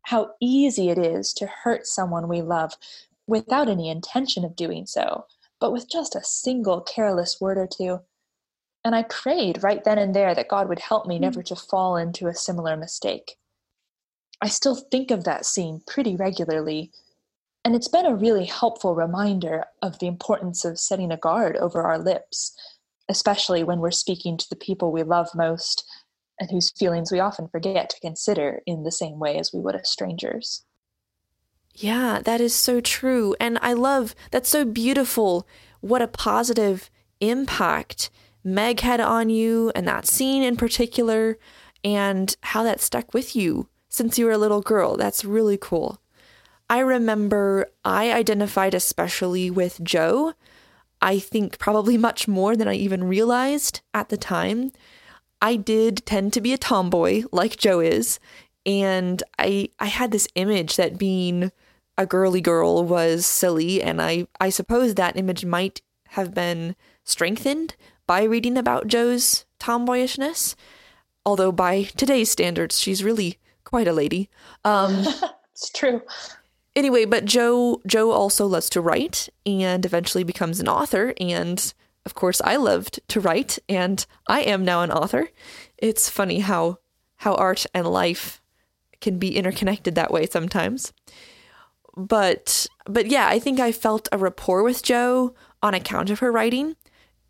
how 0.07 0.29
easy 0.39 0.89
it 0.89 0.97
is 0.97 1.33
to 1.33 1.45
hurt 1.45 1.85
someone 1.85 2.29
we 2.29 2.41
love 2.41 2.77
without 3.27 3.67
any 3.67 3.89
intention 3.89 4.45
of 4.45 4.55
doing 4.55 4.85
so, 4.85 5.25
but 5.59 5.73
with 5.73 5.91
just 5.91 6.15
a 6.15 6.23
single 6.23 6.79
careless 6.79 7.41
word 7.41 7.57
or 7.57 7.67
two. 7.67 7.99
And 8.85 8.95
I 8.95 9.03
prayed 9.03 9.63
right 9.63 9.83
then 9.83 9.97
and 9.97 10.15
there 10.15 10.33
that 10.33 10.47
God 10.47 10.69
would 10.69 10.79
help 10.79 11.07
me 11.07 11.17
hmm. 11.17 11.23
never 11.23 11.43
to 11.43 11.57
fall 11.57 11.97
into 11.97 12.27
a 12.27 12.33
similar 12.33 12.77
mistake. 12.77 13.35
I 14.41 14.47
still 14.47 14.75
think 14.75 15.11
of 15.11 15.25
that 15.25 15.45
scene 15.45 15.81
pretty 15.85 16.15
regularly, 16.15 16.89
and 17.65 17.75
it's 17.75 17.89
been 17.89 18.05
a 18.05 18.15
really 18.15 18.45
helpful 18.45 18.95
reminder 18.95 19.65
of 19.81 19.99
the 19.99 20.07
importance 20.07 20.63
of 20.63 20.79
setting 20.79 21.11
a 21.11 21.17
guard 21.17 21.57
over 21.57 21.81
our 21.81 21.99
lips, 21.99 22.55
especially 23.09 23.61
when 23.61 23.79
we're 23.79 23.91
speaking 23.91 24.37
to 24.37 24.49
the 24.49 24.55
people 24.55 24.89
we 24.89 25.03
love 25.03 25.27
most 25.35 25.83
and 26.39 26.49
whose 26.51 26.71
feelings 26.71 27.11
we 27.11 27.19
often 27.19 27.47
forget 27.47 27.89
to 27.89 27.99
consider 27.99 28.61
in 28.65 28.83
the 28.83 28.91
same 28.91 29.19
way 29.19 29.37
as 29.37 29.51
we 29.53 29.59
would 29.59 29.75
a 29.75 29.83
stranger's. 29.83 30.63
Yeah, 31.73 32.21
that 32.23 32.41
is 32.41 32.55
so 32.55 32.81
true. 32.81 33.35
And 33.39 33.59
I 33.61 33.73
love 33.73 34.15
that's 34.31 34.49
so 34.49 34.65
beautiful. 34.65 35.47
What 35.81 36.01
a 36.01 36.07
positive 36.07 36.89
impact 37.19 38.09
Meg 38.43 38.79
had 38.79 38.99
on 39.01 39.29
you 39.29 39.71
and 39.75 39.87
that 39.87 40.07
scene 40.07 40.41
in 40.41 40.55
particular, 40.55 41.37
and 41.83 42.35
how 42.41 42.63
that 42.63 42.81
stuck 42.81 43.13
with 43.13 43.35
you 43.35 43.67
since 43.89 44.17
you 44.17 44.25
were 44.25 44.31
a 44.31 44.37
little 44.37 44.61
girl. 44.61 44.95
That's 44.97 45.25
really 45.25 45.57
cool. 45.57 46.01
I 46.69 46.79
remember 46.79 47.67
I 47.85 48.11
identified 48.11 48.73
especially 48.73 49.49
with 49.49 49.83
Jo. 49.83 50.33
I 51.01 51.19
think 51.19 51.59
probably 51.59 51.97
much 51.97 52.27
more 52.27 52.55
than 52.55 52.67
I 52.67 52.73
even 52.73 53.03
realized 53.03 53.81
at 53.93 54.09
the 54.09 54.17
time. 54.17 54.71
I 55.41 55.55
did 55.55 56.05
tend 56.05 56.33
to 56.33 56.41
be 56.41 56.53
a 56.53 56.57
tomboy 56.57 57.23
like 57.31 57.57
Jo 57.57 57.79
is, 57.79 58.19
and 58.65 59.21
I 59.37 59.69
I 59.79 59.87
had 59.87 60.11
this 60.11 60.27
image 60.35 60.75
that 60.75 60.97
being 60.97 61.51
a 61.97 62.05
girly 62.05 62.41
girl 62.41 62.83
was 62.83 63.25
silly, 63.25 63.81
and 63.81 64.01
I 64.01 64.27
I 64.39 64.49
suppose 64.49 64.95
that 64.95 65.17
image 65.17 65.45
might 65.45 65.81
have 66.09 66.33
been 66.33 66.75
strengthened 67.03 67.75
by 68.05 68.23
reading 68.23 68.57
about 68.57 68.87
Jo's 68.87 69.45
tomboyishness. 69.59 70.55
Although 71.25 71.51
by 71.51 71.83
today's 71.83 72.31
standards, 72.31 72.79
she's 72.79 73.03
really 73.03 73.37
quite 73.63 73.87
a 73.87 73.93
lady. 73.93 74.29
Um, 74.63 75.05
it's 75.51 75.69
true. 75.69 76.01
Anyway, 76.75 77.05
but 77.05 77.25
Jo 77.25 77.81
Jo 77.85 78.11
also 78.11 78.45
loves 78.45 78.69
to 78.69 78.81
write 78.81 79.29
and 79.45 79.85
eventually 79.85 80.23
becomes 80.23 80.59
an 80.59 80.67
author 80.67 81.13
and 81.19 81.73
of 82.07 82.15
course, 82.15 82.39
I 82.39 82.55
loved 82.55 83.01
to 83.09 83.19
write, 83.19 83.59
and 83.67 84.05
I 84.29 84.39
am 84.43 84.63
now 84.63 84.81
an 84.81 84.93
author. 84.93 85.27
It's 85.77 86.09
funny 86.09 86.39
how 86.39 86.77
how 87.17 87.35
art 87.35 87.65
and 87.73 87.85
life 87.85 88.41
can 89.01 89.19
be 89.19 89.35
interconnected 89.35 89.95
that 89.95 90.09
way 90.09 90.25
sometimes. 90.25 90.93
But 91.97 92.65
but 92.85 93.07
yeah, 93.07 93.27
I 93.27 93.39
think 93.39 93.59
I 93.59 93.73
felt 93.73 94.07
a 94.13 94.17
rapport 94.17 94.63
with 94.63 94.83
Jo 94.83 95.35
on 95.61 95.73
account 95.73 96.09
of 96.09 96.19
her 96.19 96.31
writing, 96.31 96.77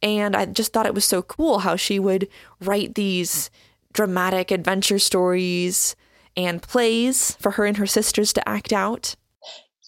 and 0.04 0.36
I 0.36 0.46
just 0.46 0.74
thought 0.74 0.86
it 0.86 0.94
was 0.94 1.06
so 1.06 1.24
cool 1.24 1.58
how 1.58 1.76
she 1.76 1.98
would 1.98 2.28
write 2.62 2.94
these 2.94 3.50
dramatic 3.94 4.52
adventure 4.52 5.00
stories 5.00 5.96
and 6.36 6.62
plays 6.62 7.36
for 7.40 7.54
her 7.54 7.66
and 7.66 7.78
her 7.78 7.88
sisters 7.88 8.32
to 8.34 8.48
act 8.48 8.72
out. 8.72 9.16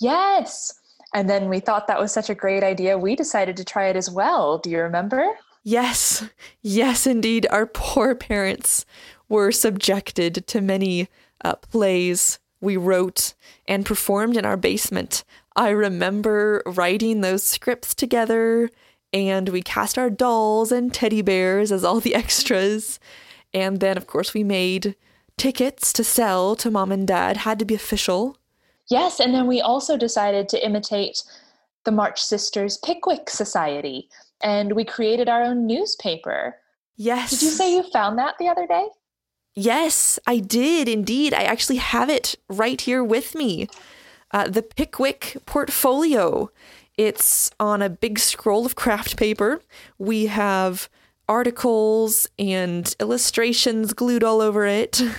Yes. 0.01 0.78
And 1.13 1.29
then 1.29 1.49
we 1.49 1.59
thought 1.59 1.87
that 1.87 1.99
was 1.99 2.11
such 2.11 2.29
a 2.29 2.35
great 2.35 2.63
idea. 2.63 2.97
We 2.97 3.15
decided 3.15 3.57
to 3.57 3.65
try 3.65 3.87
it 3.87 3.95
as 3.95 4.09
well. 4.09 4.57
Do 4.59 4.69
you 4.69 4.79
remember? 4.79 5.25
Yes. 5.63 6.27
Yes, 6.61 7.07
indeed. 7.07 7.47
Our 7.49 7.65
poor 7.65 8.15
parents 8.15 8.85
were 9.27 9.51
subjected 9.51 10.47
to 10.47 10.61
many 10.61 11.07
uh, 11.43 11.55
plays 11.55 12.39
we 12.61 12.77
wrote 12.77 13.33
and 13.67 13.85
performed 13.85 14.37
in 14.37 14.45
our 14.45 14.57
basement. 14.57 15.23
I 15.55 15.69
remember 15.69 16.61
writing 16.65 17.21
those 17.21 17.43
scripts 17.43 17.93
together, 17.95 18.69
and 19.13 19.49
we 19.49 19.61
cast 19.61 19.97
our 19.97 20.09
dolls 20.09 20.71
and 20.71 20.93
teddy 20.93 21.21
bears 21.21 21.71
as 21.71 21.83
all 21.83 21.99
the 21.99 22.15
extras. 22.23 22.99
And 23.53 23.79
then, 23.79 23.97
of 23.97 24.07
course, 24.07 24.33
we 24.33 24.43
made 24.43 24.95
tickets 25.37 25.93
to 25.93 26.03
sell 26.03 26.55
to 26.57 26.69
mom 26.69 26.91
and 26.91 27.07
dad, 27.07 27.37
had 27.37 27.59
to 27.59 27.65
be 27.65 27.75
official. 27.75 28.37
Yes, 28.89 29.19
and 29.19 29.34
then 29.34 29.48
we 29.48 29.62
also 29.62 29.98
decided 29.98 30.50
to 30.50 30.65
imitate 30.65 31.24
the 31.86 31.91
March 31.91 32.22
Sisters 32.22 32.77
Pickwick 32.77 33.29
Society, 33.29 34.10
and 34.41 34.74
we 34.74 34.84
created 34.84 35.29
our 35.29 35.43
own 35.43 35.67
newspaper. 35.67 36.55
Yes. 36.98 37.31
Did 37.31 37.41
you 37.43 37.50
say 37.50 37.74
you 37.74 37.84
found 37.84 38.17
that 38.17 38.36
the 38.39 38.48
other 38.48 38.67
day? 38.67 38.88
Yes, 39.55 40.19
I 40.25 40.39
did 40.39 40.88
indeed. 40.88 41.34
I 41.34 41.43
actually 41.43 41.77
have 41.77 42.10
it 42.10 42.36
right 42.48 42.79
here 42.79 43.03
with 43.03 43.36
me. 43.36 43.67
Uh, 44.31 44.48
the 44.48 44.62
Pickwick 44.62 45.38
portfolio. 45.46 46.51
It's 46.98 47.50
on 47.60 47.81
a 47.81 47.89
big 47.89 48.19
scroll 48.19 48.65
of 48.65 48.75
craft 48.75 49.17
paper. 49.17 49.62
We 49.98 50.25
have 50.25 50.89
articles 51.27 52.27
and 52.38 52.93
illustrations 53.00 53.93
glued 53.93 54.24
all 54.24 54.41
over 54.41 54.65
it. 54.65 55.01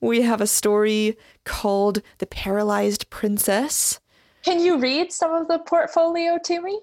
we 0.00 0.22
have 0.22 0.40
a 0.40 0.46
story 0.46 1.16
called 1.44 2.02
The 2.18 2.26
Paralyzed 2.26 3.10
Princess. 3.10 4.00
Can 4.44 4.60
you 4.60 4.78
read 4.78 5.12
some 5.12 5.32
of 5.32 5.48
the 5.48 5.58
portfolio 5.58 6.38
to 6.44 6.62
me? 6.62 6.80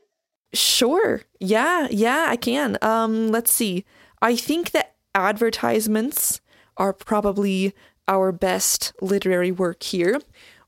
Sure. 0.53 1.21
Yeah, 1.39 1.87
yeah, 1.89 2.25
I 2.29 2.35
can. 2.35 2.77
Um, 2.81 3.29
let's 3.29 3.51
see. 3.51 3.85
I 4.21 4.35
think 4.35 4.71
that 4.71 4.95
advertisements 5.13 6.41
are 6.77 6.93
probably 6.93 7.73
our 8.07 8.31
best 8.31 8.93
literary 9.01 9.51
work 9.51 9.83
here. 9.83 10.19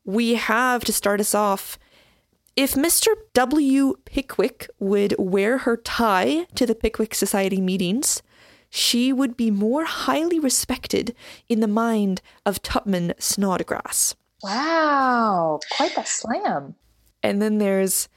We 0.04 0.36
have 0.36 0.84
to 0.86 0.94
start 0.94 1.20
us 1.20 1.34
off. 1.34 1.80
If 2.56 2.74
Mr. 2.74 3.08
W. 3.34 3.96
Pickwick 4.06 4.70
would 4.80 5.16
wear 5.18 5.60
her 5.60 5.78
tie 5.78 6.46
to 6.56 6.66
the 6.66 6.76
Pickwick 6.76 7.16
Society 7.16 7.62
meetings, 7.62 8.22
she 8.70 9.12
would 9.12 9.36
be 9.36 9.52
more 9.52 9.86
highly 9.86 10.40
respected 10.40 11.16
in 11.48 11.60
the 11.60 11.68
mind 11.68 12.22
of 12.46 12.62
Tupman 12.62 13.14
Snodgrass. 13.20 14.16
Wow, 14.44 15.60
quite 15.76 15.96
the 15.96 16.04
slam. 16.04 16.76
And 17.22 17.42
then 17.42 17.58
there's 17.58 18.08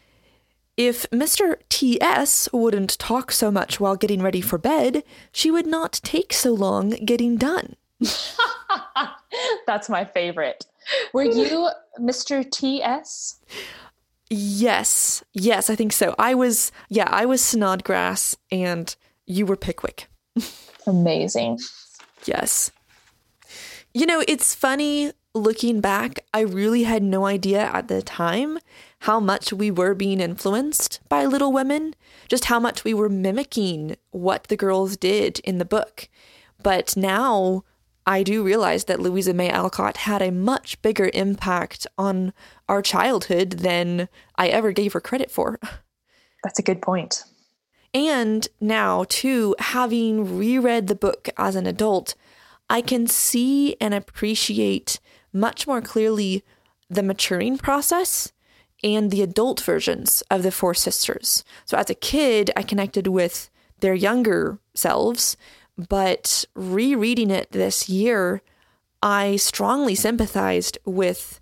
if 0.76 1.09
Mr. 1.11 1.56
T.S. 1.68 2.49
wouldn't 2.52 2.99
talk 2.99 3.30
so 3.30 3.50
much 3.50 3.78
while 3.78 3.97
getting 3.97 4.23
ready 4.23 4.40
for 4.40 4.56
bed, 4.56 5.04
she 5.30 5.50
would 5.50 5.66
not 5.66 6.00
take 6.02 6.32
so 6.32 6.52
long 6.52 6.90
getting 7.04 7.37
done. 7.37 7.76
That's 9.66 9.88
my 9.88 10.04
favorite. 10.04 10.64
Were 11.12 11.25
you 11.25 11.68
Mr. 12.00 12.49
T.S.? 12.50 13.40
Yes. 14.30 15.23
Yes, 15.35 15.68
I 15.68 15.76
think 15.76 15.92
so. 15.92 16.14
I 16.18 16.35
was, 16.35 16.73
yeah, 16.88 17.09
I 17.11 17.26
was 17.26 17.42
Snodgrass 17.42 18.37
and 18.50 18.94
you 19.26 19.44
were 19.44 19.56
Pickwick. 19.56 20.09
Amazing. 20.86 21.58
Yes. 22.24 22.70
You 23.94 24.06
know, 24.06 24.24
it's 24.26 24.54
funny 24.54 25.12
looking 25.34 25.80
back, 25.80 26.24
I 26.34 26.40
really 26.40 26.82
had 26.82 27.02
no 27.02 27.26
idea 27.26 27.62
at 27.62 27.88
the 27.88 28.02
time 28.02 28.58
how 29.00 29.18
much 29.18 29.52
we 29.52 29.70
were 29.70 29.94
being 29.94 30.20
influenced 30.20 31.00
by 31.08 31.24
Little 31.24 31.52
Women, 31.52 31.94
just 32.28 32.46
how 32.46 32.60
much 32.60 32.84
we 32.84 32.94
were 32.94 33.08
mimicking 33.08 33.96
what 34.10 34.44
the 34.44 34.56
girls 34.56 34.96
did 34.96 35.40
in 35.40 35.58
the 35.58 35.64
book. 35.64 36.08
But 36.62 36.96
now 36.96 37.64
I 38.06 38.22
do 38.22 38.44
realize 38.44 38.84
that 38.84 39.00
Louisa 39.00 39.32
May 39.32 39.50
Alcott 39.50 39.98
had 39.98 40.22
a 40.22 40.30
much 40.30 40.80
bigger 40.82 41.10
impact 41.14 41.86
on 41.96 42.32
our 42.68 42.82
childhood 42.82 43.50
than 43.52 44.08
I 44.36 44.48
ever 44.48 44.72
gave 44.72 44.92
her 44.92 45.00
credit 45.00 45.30
for. 45.30 45.58
That's 46.44 46.58
a 46.58 46.62
good 46.62 46.82
point. 46.82 47.24
And 47.94 48.49
now, 48.61 49.04
too, 49.08 49.54
having 49.58 50.38
reread 50.38 50.87
the 50.87 50.94
book 50.94 51.28
as 51.37 51.56
an 51.56 51.66
adult, 51.66 52.14
I 52.70 52.80
can 52.80 53.06
see 53.06 53.76
and 53.80 53.92
appreciate 53.92 54.99
much 55.32 55.66
more 55.66 55.82
clearly 55.82 56.42
the 56.88 57.02
maturing 57.02 57.58
process 57.58 58.32
and 58.82 59.11
the 59.11 59.22
adult 59.22 59.61
versions 59.61 60.22
of 60.30 60.42
the 60.42 60.50
four 60.50 60.75
sisters. 60.75 61.44
So 61.64 61.76
as 61.76 61.90
a 61.90 61.94
kid, 61.94 62.50
I 62.56 62.62
connected 62.62 63.06
with 63.06 63.50
their 63.80 63.94
younger 63.94 64.58
selves, 64.75 65.37
but 65.76 66.44
rereading 66.54 67.30
it 67.30 67.52
this 67.52 67.88
year, 67.88 68.42
I 69.02 69.37
strongly 69.37 69.94
sympathized 69.94 70.78
with 70.84 71.40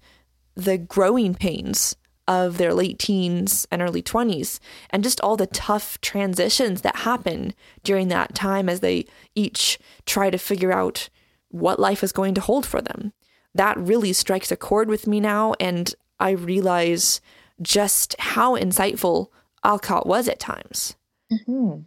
the 0.55 0.79
growing 0.79 1.35
pains 1.35 1.97
of 2.31 2.57
their 2.57 2.73
late 2.73 2.99
teens 2.99 3.67
and 3.71 3.83
early 3.83 4.03
20s 4.03 4.59
and 4.89 5.03
just 5.03 5.21
all 5.21 5.37
the 5.37 5.49
tough 5.49 6.01
transitions 6.01 6.81
that 6.81 6.97
happen 6.97 7.53
during 7.83 8.09
that 8.09 8.35
time 8.35 8.69
as 8.69 8.81
they 8.81 9.05
each 9.35 9.79
try 10.07 10.31
to 10.31 10.39
figure 10.39 10.73
out 10.73 11.11
what 11.49 11.81
life 11.81 12.03
is 12.03 12.13
going 12.13 12.33
to 12.33 12.41
hold 12.41 12.65
for 12.65 12.81
them 12.81 13.13
that 13.55 13.79
really 13.79 14.13
strikes 14.13 14.53
a 14.53 14.57
chord 14.57 14.89
with 14.89 15.07
me 15.07 15.21
now. 15.21 15.55
And 15.61 15.95
I 16.19 16.31
realize 16.31 17.21
just 17.61 18.15
how 18.19 18.57
insightful 18.57 19.29
Alcott 19.65 20.07
was 20.07 20.29
at 20.29 20.39
times. 20.39 20.97
Mm-hmm. 21.33 21.81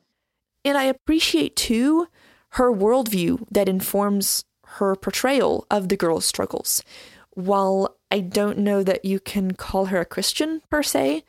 And 0.66 0.78
I 0.78 0.84
appreciate 0.84 1.56
too 1.56 2.08
her 2.50 2.72
worldview 2.72 3.46
that 3.52 3.70
informs 3.70 4.46
her 4.66 4.96
portrayal 4.96 5.66
of 5.72 5.90
the 5.90 5.98
girl's 5.98 6.26
struggles. 6.26 6.84
While 7.32 7.98
I 8.14 8.20
don't 8.20 8.60
know 8.60 8.84
that 8.84 9.06
you 9.06 9.20
can 9.20 9.56
call 9.56 9.86
her 9.86 10.00
a 10.00 10.06
Christian 10.06 10.62
per 10.70 10.84
se, 10.84 11.24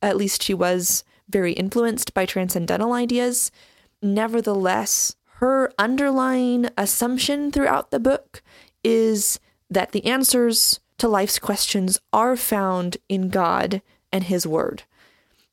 at 0.00 0.16
least 0.16 0.42
she 0.42 0.54
was 0.54 1.04
very 1.28 1.52
influenced 1.52 2.14
by 2.14 2.24
transcendental 2.24 2.94
ideas, 2.94 3.52
nevertheless, 4.00 5.16
her 5.40 5.70
underlying 5.78 6.70
assumption 6.78 7.52
throughout 7.52 7.90
the 7.90 8.00
book 8.00 8.42
is 8.82 9.38
that 9.68 9.92
the 9.92 10.06
answers 10.06 10.80
to 10.96 11.08
life's 11.08 11.38
questions 11.38 12.00
are 12.10 12.36
found 12.36 12.96
in 13.06 13.28
God 13.28 13.82
and 14.10 14.24
His 14.24 14.46
Word. 14.46 14.84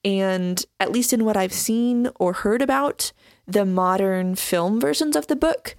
And 0.05 0.63
at 0.79 0.93
least 0.93 1.11
in 1.11 1.25
what 1.25 1.35
I've 1.35 1.51
seen 1.51 2.09
or 2.15 2.31
heard 2.31 2.61
about 2.61 3.11
the 3.45 3.65
modern 3.65 4.35
film 4.35 4.79
versions 4.79 5.17
of 5.17 5.27
the 5.27 5.35
book, 5.35 5.75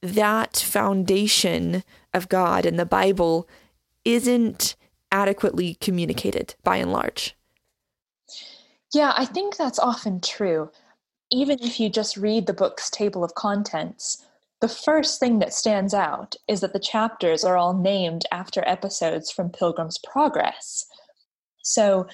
that 0.00 0.56
foundation 0.56 1.84
of 2.12 2.28
God 2.28 2.66
and 2.66 2.76
the 2.76 2.84
Bible 2.84 3.48
isn't 4.04 4.76
adequately 5.10 5.74
communicated 5.74 6.54
by 6.62 6.76
and 6.76 6.92
large. 6.92 7.36
Yeah, 8.92 9.12
I 9.16 9.24
think 9.24 9.56
that's 9.56 9.78
often 9.78 10.20
true. 10.20 10.70
Even 11.30 11.58
if 11.62 11.80
you 11.80 11.88
just 11.88 12.16
read 12.16 12.46
the 12.46 12.52
book's 12.52 12.90
table 12.90 13.24
of 13.24 13.34
contents, 13.34 14.24
the 14.60 14.68
first 14.68 15.18
thing 15.18 15.38
that 15.40 15.54
stands 15.54 15.92
out 15.92 16.36
is 16.46 16.60
that 16.60 16.72
the 16.72 16.78
chapters 16.78 17.42
are 17.42 17.56
all 17.56 17.74
named 17.74 18.24
after 18.30 18.62
episodes 18.66 19.30
from 19.30 19.50
Pilgrim's 19.50 19.98
Progress. 19.98 20.86
So 21.62 22.06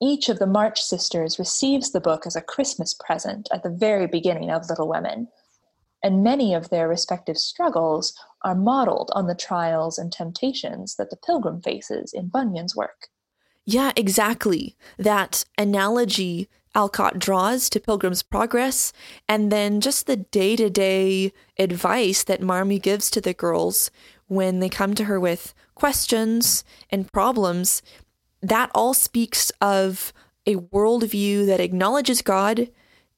each 0.00 0.28
of 0.28 0.38
the 0.38 0.46
March 0.46 0.80
sisters 0.80 1.38
receives 1.38 1.90
the 1.90 2.00
book 2.00 2.26
as 2.26 2.36
a 2.36 2.40
Christmas 2.40 2.94
present 2.94 3.48
at 3.52 3.62
the 3.62 3.70
very 3.70 4.06
beginning 4.06 4.50
of 4.50 4.68
Little 4.68 4.88
Women, 4.88 5.28
and 6.02 6.22
many 6.22 6.54
of 6.54 6.70
their 6.70 6.88
respective 6.88 7.36
struggles 7.36 8.14
are 8.42 8.54
modeled 8.54 9.10
on 9.14 9.26
the 9.26 9.34
trials 9.34 9.98
and 9.98 10.12
temptations 10.12 10.96
that 10.96 11.10
the 11.10 11.16
pilgrim 11.16 11.60
faces 11.60 12.12
in 12.12 12.28
Bunyan's 12.28 12.76
work. 12.76 13.08
Yeah, 13.64 13.92
exactly. 13.96 14.76
That 14.96 15.44
analogy 15.58 16.48
Alcott 16.74 17.18
draws 17.18 17.68
to 17.70 17.80
Pilgrim's 17.80 18.22
Progress, 18.22 18.92
and 19.28 19.50
then 19.50 19.80
just 19.80 20.06
the 20.06 20.16
day 20.16 20.54
to 20.56 20.70
day 20.70 21.32
advice 21.58 22.22
that 22.24 22.40
Marmee 22.40 22.78
gives 22.78 23.10
to 23.10 23.20
the 23.20 23.34
girls 23.34 23.90
when 24.26 24.60
they 24.60 24.68
come 24.68 24.94
to 24.94 25.04
her 25.04 25.18
with 25.18 25.54
questions 25.74 26.64
and 26.90 27.10
problems, 27.12 27.82
that 28.40 28.70
all 28.74 28.94
speaks 28.94 29.50
of 29.60 30.12
a 30.46 30.56
worldview 30.56 31.46
that 31.46 31.60
acknowledges 31.60 32.22
God 32.22 32.70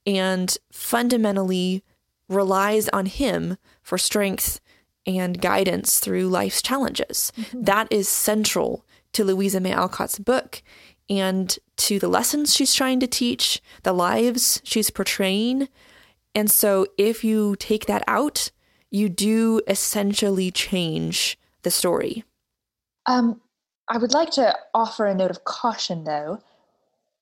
and 0.07 0.57
fundamentally 0.73 1.85
relies 2.29 2.89
on 2.91 3.07
Him 3.07 3.59
for 3.83 3.99
strength 3.99 4.61
and 5.07 5.41
guidance 5.41 5.99
through 5.99 6.29
life's 6.29 6.63
challenges. 6.63 7.33
Mm-hmm. 7.37 7.63
That 7.63 7.89
is 7.91 8.09
central 8.09 8.85
to 9.13 9.25
Louisa 9.25 9.61
May 9.61 9.73
Alcott's 9.73 10.19
book 10.19 10.63
and 11.09 11.59
to 11.77 11.99
the 11.99 12.09
lessons 12.09 12.55
she's 12.55 12.75
trying 12.75 13.01
to 13.01 13.07
teach, 13.07 13.61
the 13.83 13.93
lives 13.93 14.61
she's 14.65 14.91
portraying. 14.91 15.69
And 16.35 16.51
so 16.51 16.87
if 16.97 17.25
you 17.25 17.57
take 17.57 17.87
that 17.87 18.05
out, 18.07 18.51
you 18.91 19.09
do 19.09 19.61
essentially 19.67 20.51
change 20.51 21.39
the 21.63 21.71
story. 21.71 22.25
Um, 23.07 23.41
I 23.89 23.99
would 23.99 24.13
like 24.13 24.31
to 24.33 24.57
offer 24.73 25.07
a 25.07 25.15
note 25.15 25.33
of 25.33 25.45
caution, 25.45 26.05
though. 26.05 26.41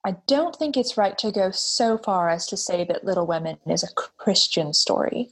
I 0.05 0.17
don't 0.27 0.55
think 0.55 0.77
it's 0.77 0.99
right 0.99 1.17
to 1.19 1.33
go 1.33 1.51
so 1.51 1.99
far 1.99 2.29
as 2.29 2.47
to 2.49 2.57
say 2.57 2.85
that 2.85 3.05
Little 3.05 3.27
Women 3.27 3.59
is 3.67 3.83
a 3.83 3.93
Christian 4.19 4.73
story. 4.73 5.31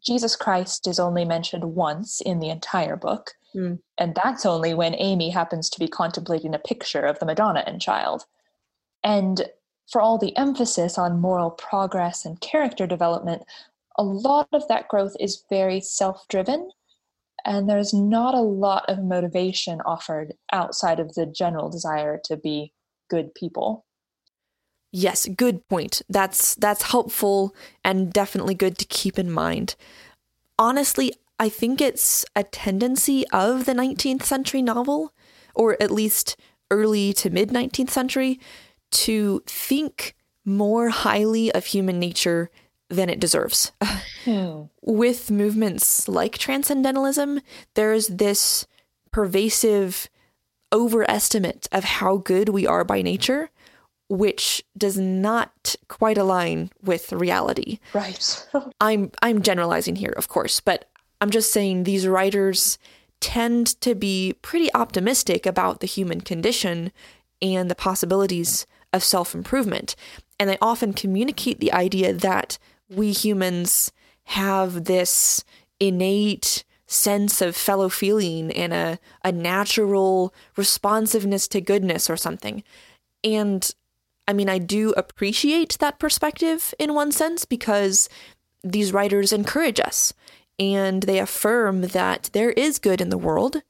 Jesus 0.00 0.36
Christ 0.36 0.86
is 0.86 0.98
only 0.98 1.24
mentioned 1.24 1.74
once 1.74 2.20
in 2.20 2.40
the 2.40 2.48
entire 2.48 2.96
book, 2.96 3.34
Mm. 3.54 3.80
And 3.98 4.14
that's 4.14 4.46
only 4.46 4.74
when 4.74 4.94
Amy 4.96 5.30
happens 5.30 5.68
to 5.70 5.78
be 5.78 5.88
contemplating 5.88 6.54
a 6.54 6.58
picture 6.58 7.02
of 7.02 7.18
the 7.18 7.26
Madonna 7.26 7.64
and 7.66 7.80
child. 7.80 8.24
And 9.04 9.48
for 9.90 10.00
all 10.00 10.18
the 10.18 10.36
emphasis 10.36 10.96
on 10.96 11.20
moral 11.20 11.50
progress 11.50 12.24
and 12.24 12.40
character 12.40 12.86
development, 12.86 13.42
a 13.98 14.02
lot 14.02 14.48
of 14.52 14.66
that 14.68 14.88
growth 14.88 15.14
is 15.20 15.44
very 15.50 15.80
self 15.80 16.26
driven. 16.28 16.70
And 17.44 17.68
there's 17.68 17.92
not 17.92 18.34
a 18.34 18.40
lot 18.40 18.84
of 18.88 19.02
motivation 19.02 19.80
offered 19.84 20.34
outside 20.52 21.00
of 21.00 21.14
the 21.14 21.26
general 21.26 21.68
desire 21.68 22.20
to 22.24 22.36
be 22.36 22.72
good 23.10 23.34
people. 23.34 23.84
Yes, 24.92 25.26
good 25.26 25.66
point. 25.68 26.02
That's 26.08 26.54
that's 26.54 26.82
helpful 26.82 27.54
and 27.82 28.12
definitely 28.12 28.54
good 28.54 28.76
to 28.78 28.84
keep 28.84 29.18
in 29.18 29.30
mind. 29.30 29.74
Honestly, 30.58 31.12
I 31.40 31.48
think 31.48 31.80
it's 31.80 32.24
a 32.36 32.44
tendency 32.44 33.26
of 33.32 33.64
the 33.64 33.72
19th 33.72 34.22
century 34.22 34.62
novel, 34.62 35.12
or 35.54 35.76
at 35.82 35.90
least 35.90 36.36
early 36.70 37.12
to 37.14 37.30
mid 37.30 37.48
19th 37.48 37.90
century, 37.90 38.38
to 38.90 39.42
think 39.46 40.14
more 40.44 40.90
highly 40.90 41.50
of 41.52 41.66
human 41.66 41.98
nature 41.98 42.50
than 42.88 43.08
it 43.08 43.20
deserves. 43.20 43.72
Hmm. 44.24 44.66
With 44.82 45.32
movements 45.32 46.06
like 46.06 46.38
transcendentalism, 46.38 47.40
there's 47.74 48.06
this 48.06 48.68
pervasive 49.10 50.08
overestimate 50.72 51.66
of 51.72 51.82
how 51.82 52.18
good 52.18 52.50
we 52.50 52.68
are 52.68 52.84
by 52.84 53.02
nature, 53.02 53.50
which 54.12 54.62
does 54.76 54.98
not 54.98 55.74
quite 55.88 56.18
align 56.18 56.70
with 56.82 57.12
reality. 57.12 57.78
Right. 57.94 58.46
I'm 58.80 59.10
I'm 59.22 59.40
generalizing 59.40 59.96
here, 59.96 60.12
of 60.18 60.28
course, 60.28 60.60
but 60.60 60.90
I'm 61.22 61.30
just 61.30 61.50
saying 61.50 61.84
these 61.84 62.06
writers 62.06 62.78
tend 63.20 63.80
to 63.80 63.94
be 63.94 64.34
pretty 64.42 64.72
optimistic 64.74 65.46
about 65.46 65.80
the 65.80 65.86
human 65.86 66.20
condition 66.20 66.92
and 67.40 67.70
the 67.70 67.74
possibilities 67.74 68.66
of 68.92 69.02
self 69.02 69.34
improvement. 69.34 69.96
And 70.38 70.50
they 70.50 70.58
often 70.60 70.92
communicate 70.92 71.60
the 71.60 71.72
idea 71.72 72.12
that 72.12 72.58
we 72.90 73.12
humans 73.12 73.92
have 74.24 74.84
this 74.84 75.42
innate 75.80 76.64
sense 76.86 77.40
of 77.40 77.56
fellow 77.56 77.88
feeling 77.88 78.52
and 78.52 78.74
a, 78.74 78.98
a 79.24 79.32
natural 79.32 80.34
responsiveness 80.54 81.48
to 81.48 81.62
goodness 81.62 82.10
or 82.10 82.18
something. 82.18 82.62
And 83.24 83.74
I 84.32 84.34
mean, 84.34 84.48
I 84.48 84.56
do 84.56 84.94
appreciate 84.96 85.76
that 85.80 85.98
perspective 85.98 86.72
in 86.78 86.94
one 86.94 87.12
sense 87.12 87.44
because 87.44 88.08
these 88.64 88.90
writers 88.90 89.30
encourage 89.30 89.78
us 89.78 90.14
and 90.58 91.02
they 91.02 91.18
affirm 91.18 91.82
that 91.88 92.30
there 92.32 92.52
is 92.52 92.78
good 92.78 93.02
in 93.02 93.10
the 93.10 93.18
world. 93.18 93.60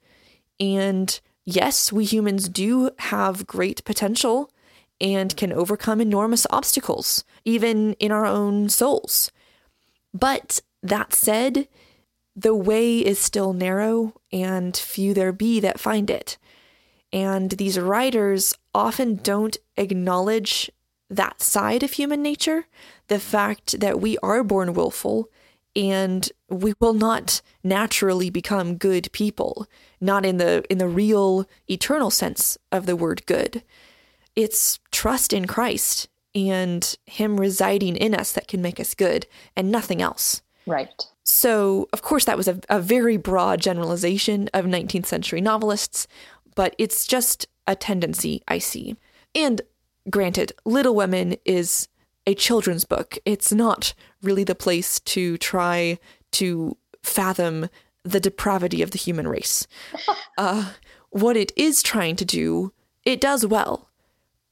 And 0.60 1.18
yes, 1.44 1.90
we 1.90 2.04
humans 2.04 2.48
do 2.48 2.92
have 3.00 3.44
great 3.44 3.84
potential 3.84 4.52
and 5.00 5.36
can 5.36 5.52
overcome 5.52 6.00
enormous 6.00 6.46
obstacles, 6.50 7.24
even 7.44 7.94
in 7.94 8.12
our 8.12 8.24
own 8.24 8.68
souls. 8.68 9.32
But 10.14 10.60
that 10.80 11.12
said, 11.12 11.66
the 12.36 12.54
way 12.54 12.98
is 13.00 13.18
still 13.18 13.52
narrow, 13.52 14.14
and 14.30 14.76
few 14.76 15.12
there 15.12 15.32
be 15.32 15.58
that 15.58 15.80
find 15.80 16.08
it. 16.08 16.38
And 17.12 17.50
these 17.50 17.80
writers 17.80 18.54
often 18.74 19.16
don't 19.16 19.56
acknowledge 19.76 20.70
that 21.10 21.42
side 21.42 21.82
of 21.82 21.92
human 21.92 22.22
nature, 22.22 22.66
the 23.08 23.18
fact 23.18 23.80
that 23.80 24.00
we 24.00 24.16
are 24.18 24.42
born 24.42 24.72
willful 24.72 25.28
and 25.74 26.30
we 26.48 26.74
will 26.80 26.92
not 26.92 27.40
naturally 27.64 28.30
become 28.30 28.76
good 28.76 29.10
people, 29.12 29.66
not 30.00 30.26
in 30.26 30.36
the 30.36 30.64
in 30.68 30.78
the 30.78 30.88
real 30.88 31.46
eternal 31.68 32.10
sense 32.10 32.58
of 32.70 32.86
the 32.86 32.96
word 32.96 33.24
good. 33.26 33.62
It's 34.36 34.80
trust 34.90 35.32
in 35.32 35.46
Christ 35.46 36.08
and 36.34 36.96
him 37.06 37.38
residing 37.38 37.96
in 37.96 38.14
us 38.14 38.32
that 38.32 38.48
can 38.48 38.62
make 38.62 38.80
us 38.80 38.94
good 38.94 39.26
and 39.56 39.70
nothing 39.70 40.00
else. 40.00 40.42
Right. 40.66 41.06
So, 41.24 41.88
of 41.92 42.02
course, 42.02 42.24
that 42.24 42.36
was 42.36 42.48
a, 42.48 42.58
a 42.68 42.80
very 42.80 43.16
broad 43.16 43.60
generalization 43.60 44.48
of 44.54 44.64
19th 44.64 45.06
century 45.06 45.40
novelists, 45.40 46.06
but 46.54 46.74
it's 46.78 47.06
just 47.06 47.46
a 47.66 47.76
tendency 47.76 48.42
I 48.48 48.58
see. 48.58 48.96
And 49.34 49.62
granted, 50.10 50.52
Little 50.64 50.94
Women 50.94 51.36
is 51.44 51.88
a 52.26 52.34
children's 52.34 52.84
book. 52.84 53.18
It's 53.24 53.52
not 53.52 53.94
really 54.22 54.44
the 54.44 54.54
place 54.54 55.00
to 55.00 55.36
try 55.38 55.98
to 56.32 56.76
fathom 57.02 57.68
the 58.04 58.20
depravity 58.20 58.82
of 58.82 58.90
the 58.90 58.98
human 58.98 59.28
race. 59.28 59.66
uh, 60.38 60.72
what 61.10 61.36
it 61.36 61.52
is 61.56 61.82
trying 61.82 62.16
to 62.16 62.24
do, 62.24 62.72
it 63.04 63.20
does 63.20 63.46
well. 63.46 63.88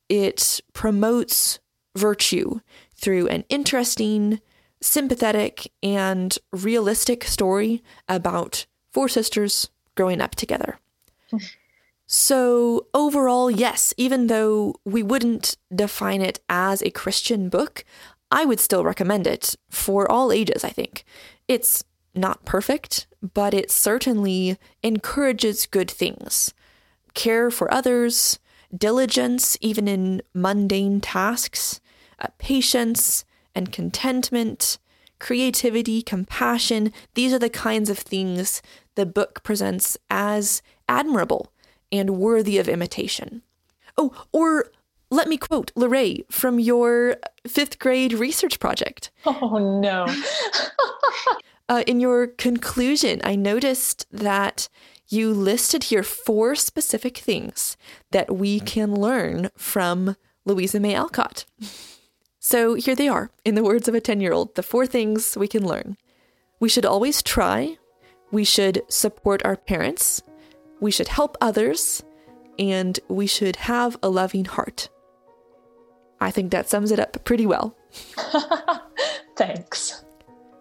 It 0.09 0.61
promotes 0.73 1.59
virtue 1.96 2.61
through 2.94 3.29
an 3.29 3.44
interesting, 3.49 4.40
sympathetic, 4.81 5.73
and 5.83 6.37
realistic 6.53 7.25
story 7.25 7.83
about 8.09 8.66
four 8.92 9.09
sisters 9.09 9.70
growing 9.94 10.20
up 10.20 10.35
together. 10.35 10.79
So, 12.12 12.88
overall, 12.92 13.53
yes, 13.53 13.94
even 13.96 14.27
though 14.27 14.75
we 14.85 15.01
wouldn't 15.01 15.57
define 15.73 16.23
it 16.23 16.40
as 16.49 16.83
a 16.83 16.90
Christian 16.90 17.49
book, 17.49 17.85
I 18.33 18.44
would 18.44 18.59
still 18.59 18.83
recommend 18.83 19.29
it 19.29 19.55
for 19.70 20.11
all 20.11 20.33
ages, 20.33 20.64
I 20.64 20.70
think. 20.70 21.05
It's 21.46 21.85
not 22.12 22.44
perfect, 22.44 23.07
but 23.23 23.55
it 23.55 23.70
certainly 23.70 24.59
encourages 24.83 25.66
good 25.66 25.88
things 25.88 26.53
care 27.14 27.49
for 27.49 27.73
others, 27.73 28.40
diligence, 28.77 29.57
even 29.61 29.87
in 29.87 30.20
mundane 30.35 31.01
tasks, 31.01 31.81
uh, 32.18 32.27
patience 32.38 33.25
and 33.55 33.70
contentment, 33.70 34.79
creativity, 35.20 36.03
compassion. 36.03 36.92
These 37.14 37.33
are 37.33 37.38
the 37.38 37.49
kinds 37.49 37.88
of 37.88 37.99
things 37.99 38.62
the 38.96 39.07
book 39.07 39.44
presents 39.44 39.96
as 40.11 40.61
admirable 40.88 41.53
and 41.92 42.18
worthy 42.18 42.59
of 42.59 42.68
imitation. 42.68 43.42
Oh, 43.96 44.14
or 44.33 44.70
let 45.11 45.29
me 45.29 45.37
quote 45.37 45.72
Lorray 45.74 46.24
from 46.31 46.59
your 46.59 47.16
fifth 47.46 47.79
grade 47.79 48.12
research 48.12 48.59
project. 48.59 49.11
Oh, 49.26 49.59
no. 49.81 50.07
uh, 51.68 51.83
in 51.87 52.00
your 52.00 52.29
conclusion, 52.29 53.20
I 53.24 53.37
noticed 53.37 54.07
that 54.11 54.68
you 55.09 55.33
listed 55.33 55.85
here 55.85 56.05
four 56.05 56.55
specific 56.55 57.18
things 57.18 57.76
that 58.12 58.35
we 58.35 58.61
can 58.61 58.94
learn 58.94 59.50
from 59.57 60.16
Louisa 60.44 60.79
May 60.79 60.94
Alcott. 60.94 61.44
So 62.38 62.74
here 62.74 62.94
they 62.94 63.09
are, 63.09 63.31
in 63.44 63.57
the 63.57 63.64
words 63.64 63.88
of 63.88 63.94
a 63.94 64.00
10 64.00 64.20
year 64.20 64.33
old 64.33 64.55
the 64.55 64.62
four 64.62 64.87
things 64.87 65.37
we 65.37 65.48
can 65.48 65.66
learn. 65.66 65.96
We 66.61 66.68
should 66.68 66.87
always 66.87 67.22
try. 67.22 67.76
We 68.31 68.44
should 68.44 68.83
support 68.88 69.44
our 69.44 69.57
parents 69.57 70.22
we 70.81 70.90
should 70.90 71.09
help 71.09 71.37
others, 71.40 72.03
and 72.59 72.99
we 73.09 73.27
should 73.27 73.57
have 73.57 73.97
a 74.03 74.09
loving 74.09 74.45
heart. 74.45 74.88
I 76.21 76.31
think 76.31 76.51
that 76.51 76.69
sums 76.69 76.90
it 76.90 76.99
up 76.99 77.25
pretty 77.25 77.47
well. 77.47 77.77
Thanks. 79.37 80.05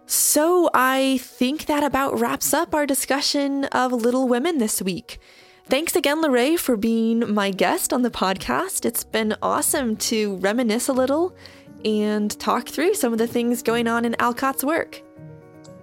So, 0.06 0.70
I 0.74 1.20
think 1.22 1.66
that 1.68 1.84
about 1.84 2.20
wraps 2.20 2.54
up 2.54 2.74
our 2.74 2.86
discussion 2.86 3.66
of 3.66 3.92
Little 3.92 4.28
Women 4.28 4.58
this 4.58 4.82
week. 4.82 5.20
Thanks 5.66 5.96
again, 5.96 6.24
Lorray, 6.24 6.58
for 6.58 6.76
being 6.76 7.32
my 7.32 7.52
guest 7.52 7.94
on 7.94 8.02
the 8.02 8.10
podcast. 8.10 8.86
It's 8.86 9.04
been 9.04 9.36
awesome 9.44 9.98
to 9.98 10.38
reminisce 10.38 10.88
a 10.88 10.94
little 10.94 11.36
and 11.86 12.38
talk 12.40 12.68
through 12.68 12.96
some 12.96 13.14
of 13.14 13.20
the 13.20 13.28
things 13.28 13.62
going 13.62 13.88
on 13.88 14.04
in 14.04 14.16
Alcott's 14.20 14.64
work. 14.64 15.04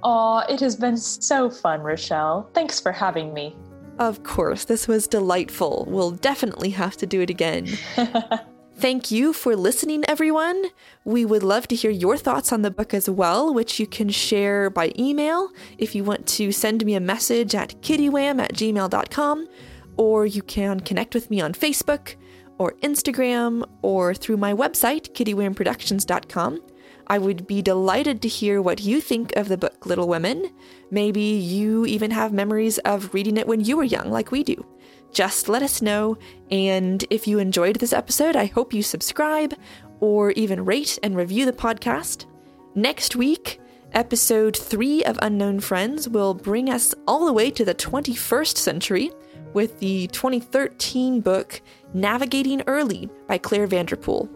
Aw, 0.03 0.44
it 0.49 0.59
has 0.59 0.75
been 0.75 0.96
so 0.96 1.49
fun, 1.49 1.83
Rochelle. 1.83 2.51
Thanks 2.53 2.81
for 2.81 2.90
having 2.90 3.33
me. 3.33 3.57
Of 3.98 4.22
course, 4.22 4.64
this 4.64 4.87
was 4.87 5.06
delightful. 5.06 5.87
We'll 5.88 6.11
definitely 6.11 6.70
have 6.70 6.96
to 6.98 7.06
do 7.06 7.20
it 7.20 7.30
again. 7.30 7.66
Thank 8.78 9.11
you 9.11 9.32
for 9.32 9.56
listening, 9.56 10.04
everyone. 10.06 10.66
We 11.04 11.24
would 11.24 11.42
love 11.42 11.66
to 11.68 11.74
hear 11.74 11.90
your 11.90 12.18
thoughts 12.18 12.52
on 12.52 12.61
the 12.61 12.70
book 12.70 12.92
as 12.92 13.09
well, 13.09 13.54
which 13.54 13.80
you 13.80 13.87
can 13.87 14.11
share 14.11 14.68
by 14.68 14.92
email 14.98 15.48
if 15.78 15.94
you 15.94 16.04
want 16.04 16.26
to 16.28 16.52
send 16.52 16.85
me 16.85 16.94
a 16.94 17.00
message 17.00 17.54
at 17.54 17.80
kittywham 17.80 18.38
at 18.38 18.52
gmail.com, 18.52 19.48
or 19.96 20.26
you 20.26 20.42
can 20.42 20.80
connect 20.80 21.14
with 21.14 21.30
me 21.30 21.40
on 21.40 21.54
Facebook 21.54 22.16
or 22.59 22.72
Instagram 22.82 23.66
or 23.80 24.12
through 24.12 24.37
my 24.37 24.52
website, 24.52 25.11
kittywhamproductions.com. 25.14 26.61
I 27.06 27.18
would 27.18 27.46
be 27.46 27.62
delighted 27.62 28.20
to 28.22 28.28
hear 28.28 28.60
what 28.60 28.80
you 28.80 29.00
think 29.00 29.34
of 29.36 29.48
the 29.48 29.56
book 29.56 29.86
Little 29.86 30.08
Women. 30.08 30.50
Maybe 30.90 31.20
you 31.20 31.86
even 31.86 32.10
have 32.10 32.32
memories 32.32 32.78
of 32.78 33.14
reading 33.14 33.36
it 33.36 33.46
when 33.46 33.60
you 33.60 33.76
were 33.76 33.84
young, 33.84 34.10
like 34.10 34.30
we 34.30 34.42
do. 34.42 34.64
Just 35.12 35.48
let 35.48 35.62
us 35.62 35.80
know. 35.80 36.18
And 36.50 37.04
if 37.10 37.26
you 37.26 37.38
enjoyed 37.38 37.76
this 37.76 37.92
episode, 37.92 38.36
I 38.36 38.46
hope 38.46 38.72
you 38.72 38.82
subscribe 38.82 39.54
or 40.00 40.32
even 40.32 40.64
rate 40.64 40.98
and 41.02 41.16
review 41.16 41.44
the 41.44 41.52
podcast. 41.52 42.26
Next 42.74 43.16
week, 43.16 43.60
episode 43.92 44.56
three 44.56 45.04
of 45.04 45.18
Unknown 45.22 45.60
Friends 45.60 46.08
will 46.08 46.34
bring 46.34 46.68
us 46.68 46.94
all 47.06 47.24
the 47.24 47.32
way 47.32 47.50
to 47.52 47.64
the 47.64 47.74
21st 47.74 48.56
century 48.56 49.10
with 49.54 49.78
the 49.78 50.06
2013 50.08 51.20
book 51.20 51.62
Navigating 51.94 52.62
Early 52.66 53.08
by 53.26 53.38
Clare 53.38 53.66
Vanderpool. 53.66 54.28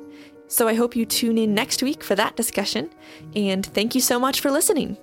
So 0.50 0.66
I 0.66 0.74
hope 0.74 0.96
you 0.96 1.06
tune 1.06 1.38
in 1.38 1.54
next 1.54 1.80
week 1.80 2.02
for 2.02 2.16
that 2.16 2.34
discussion, 2.34 2.90
and 3.36 3.64
thank 3.64 3.94
you 3.94 4.00
so 4.00 4.18
much 4.18 4.40
for 4.40 4.50
listening. 4.50 4.98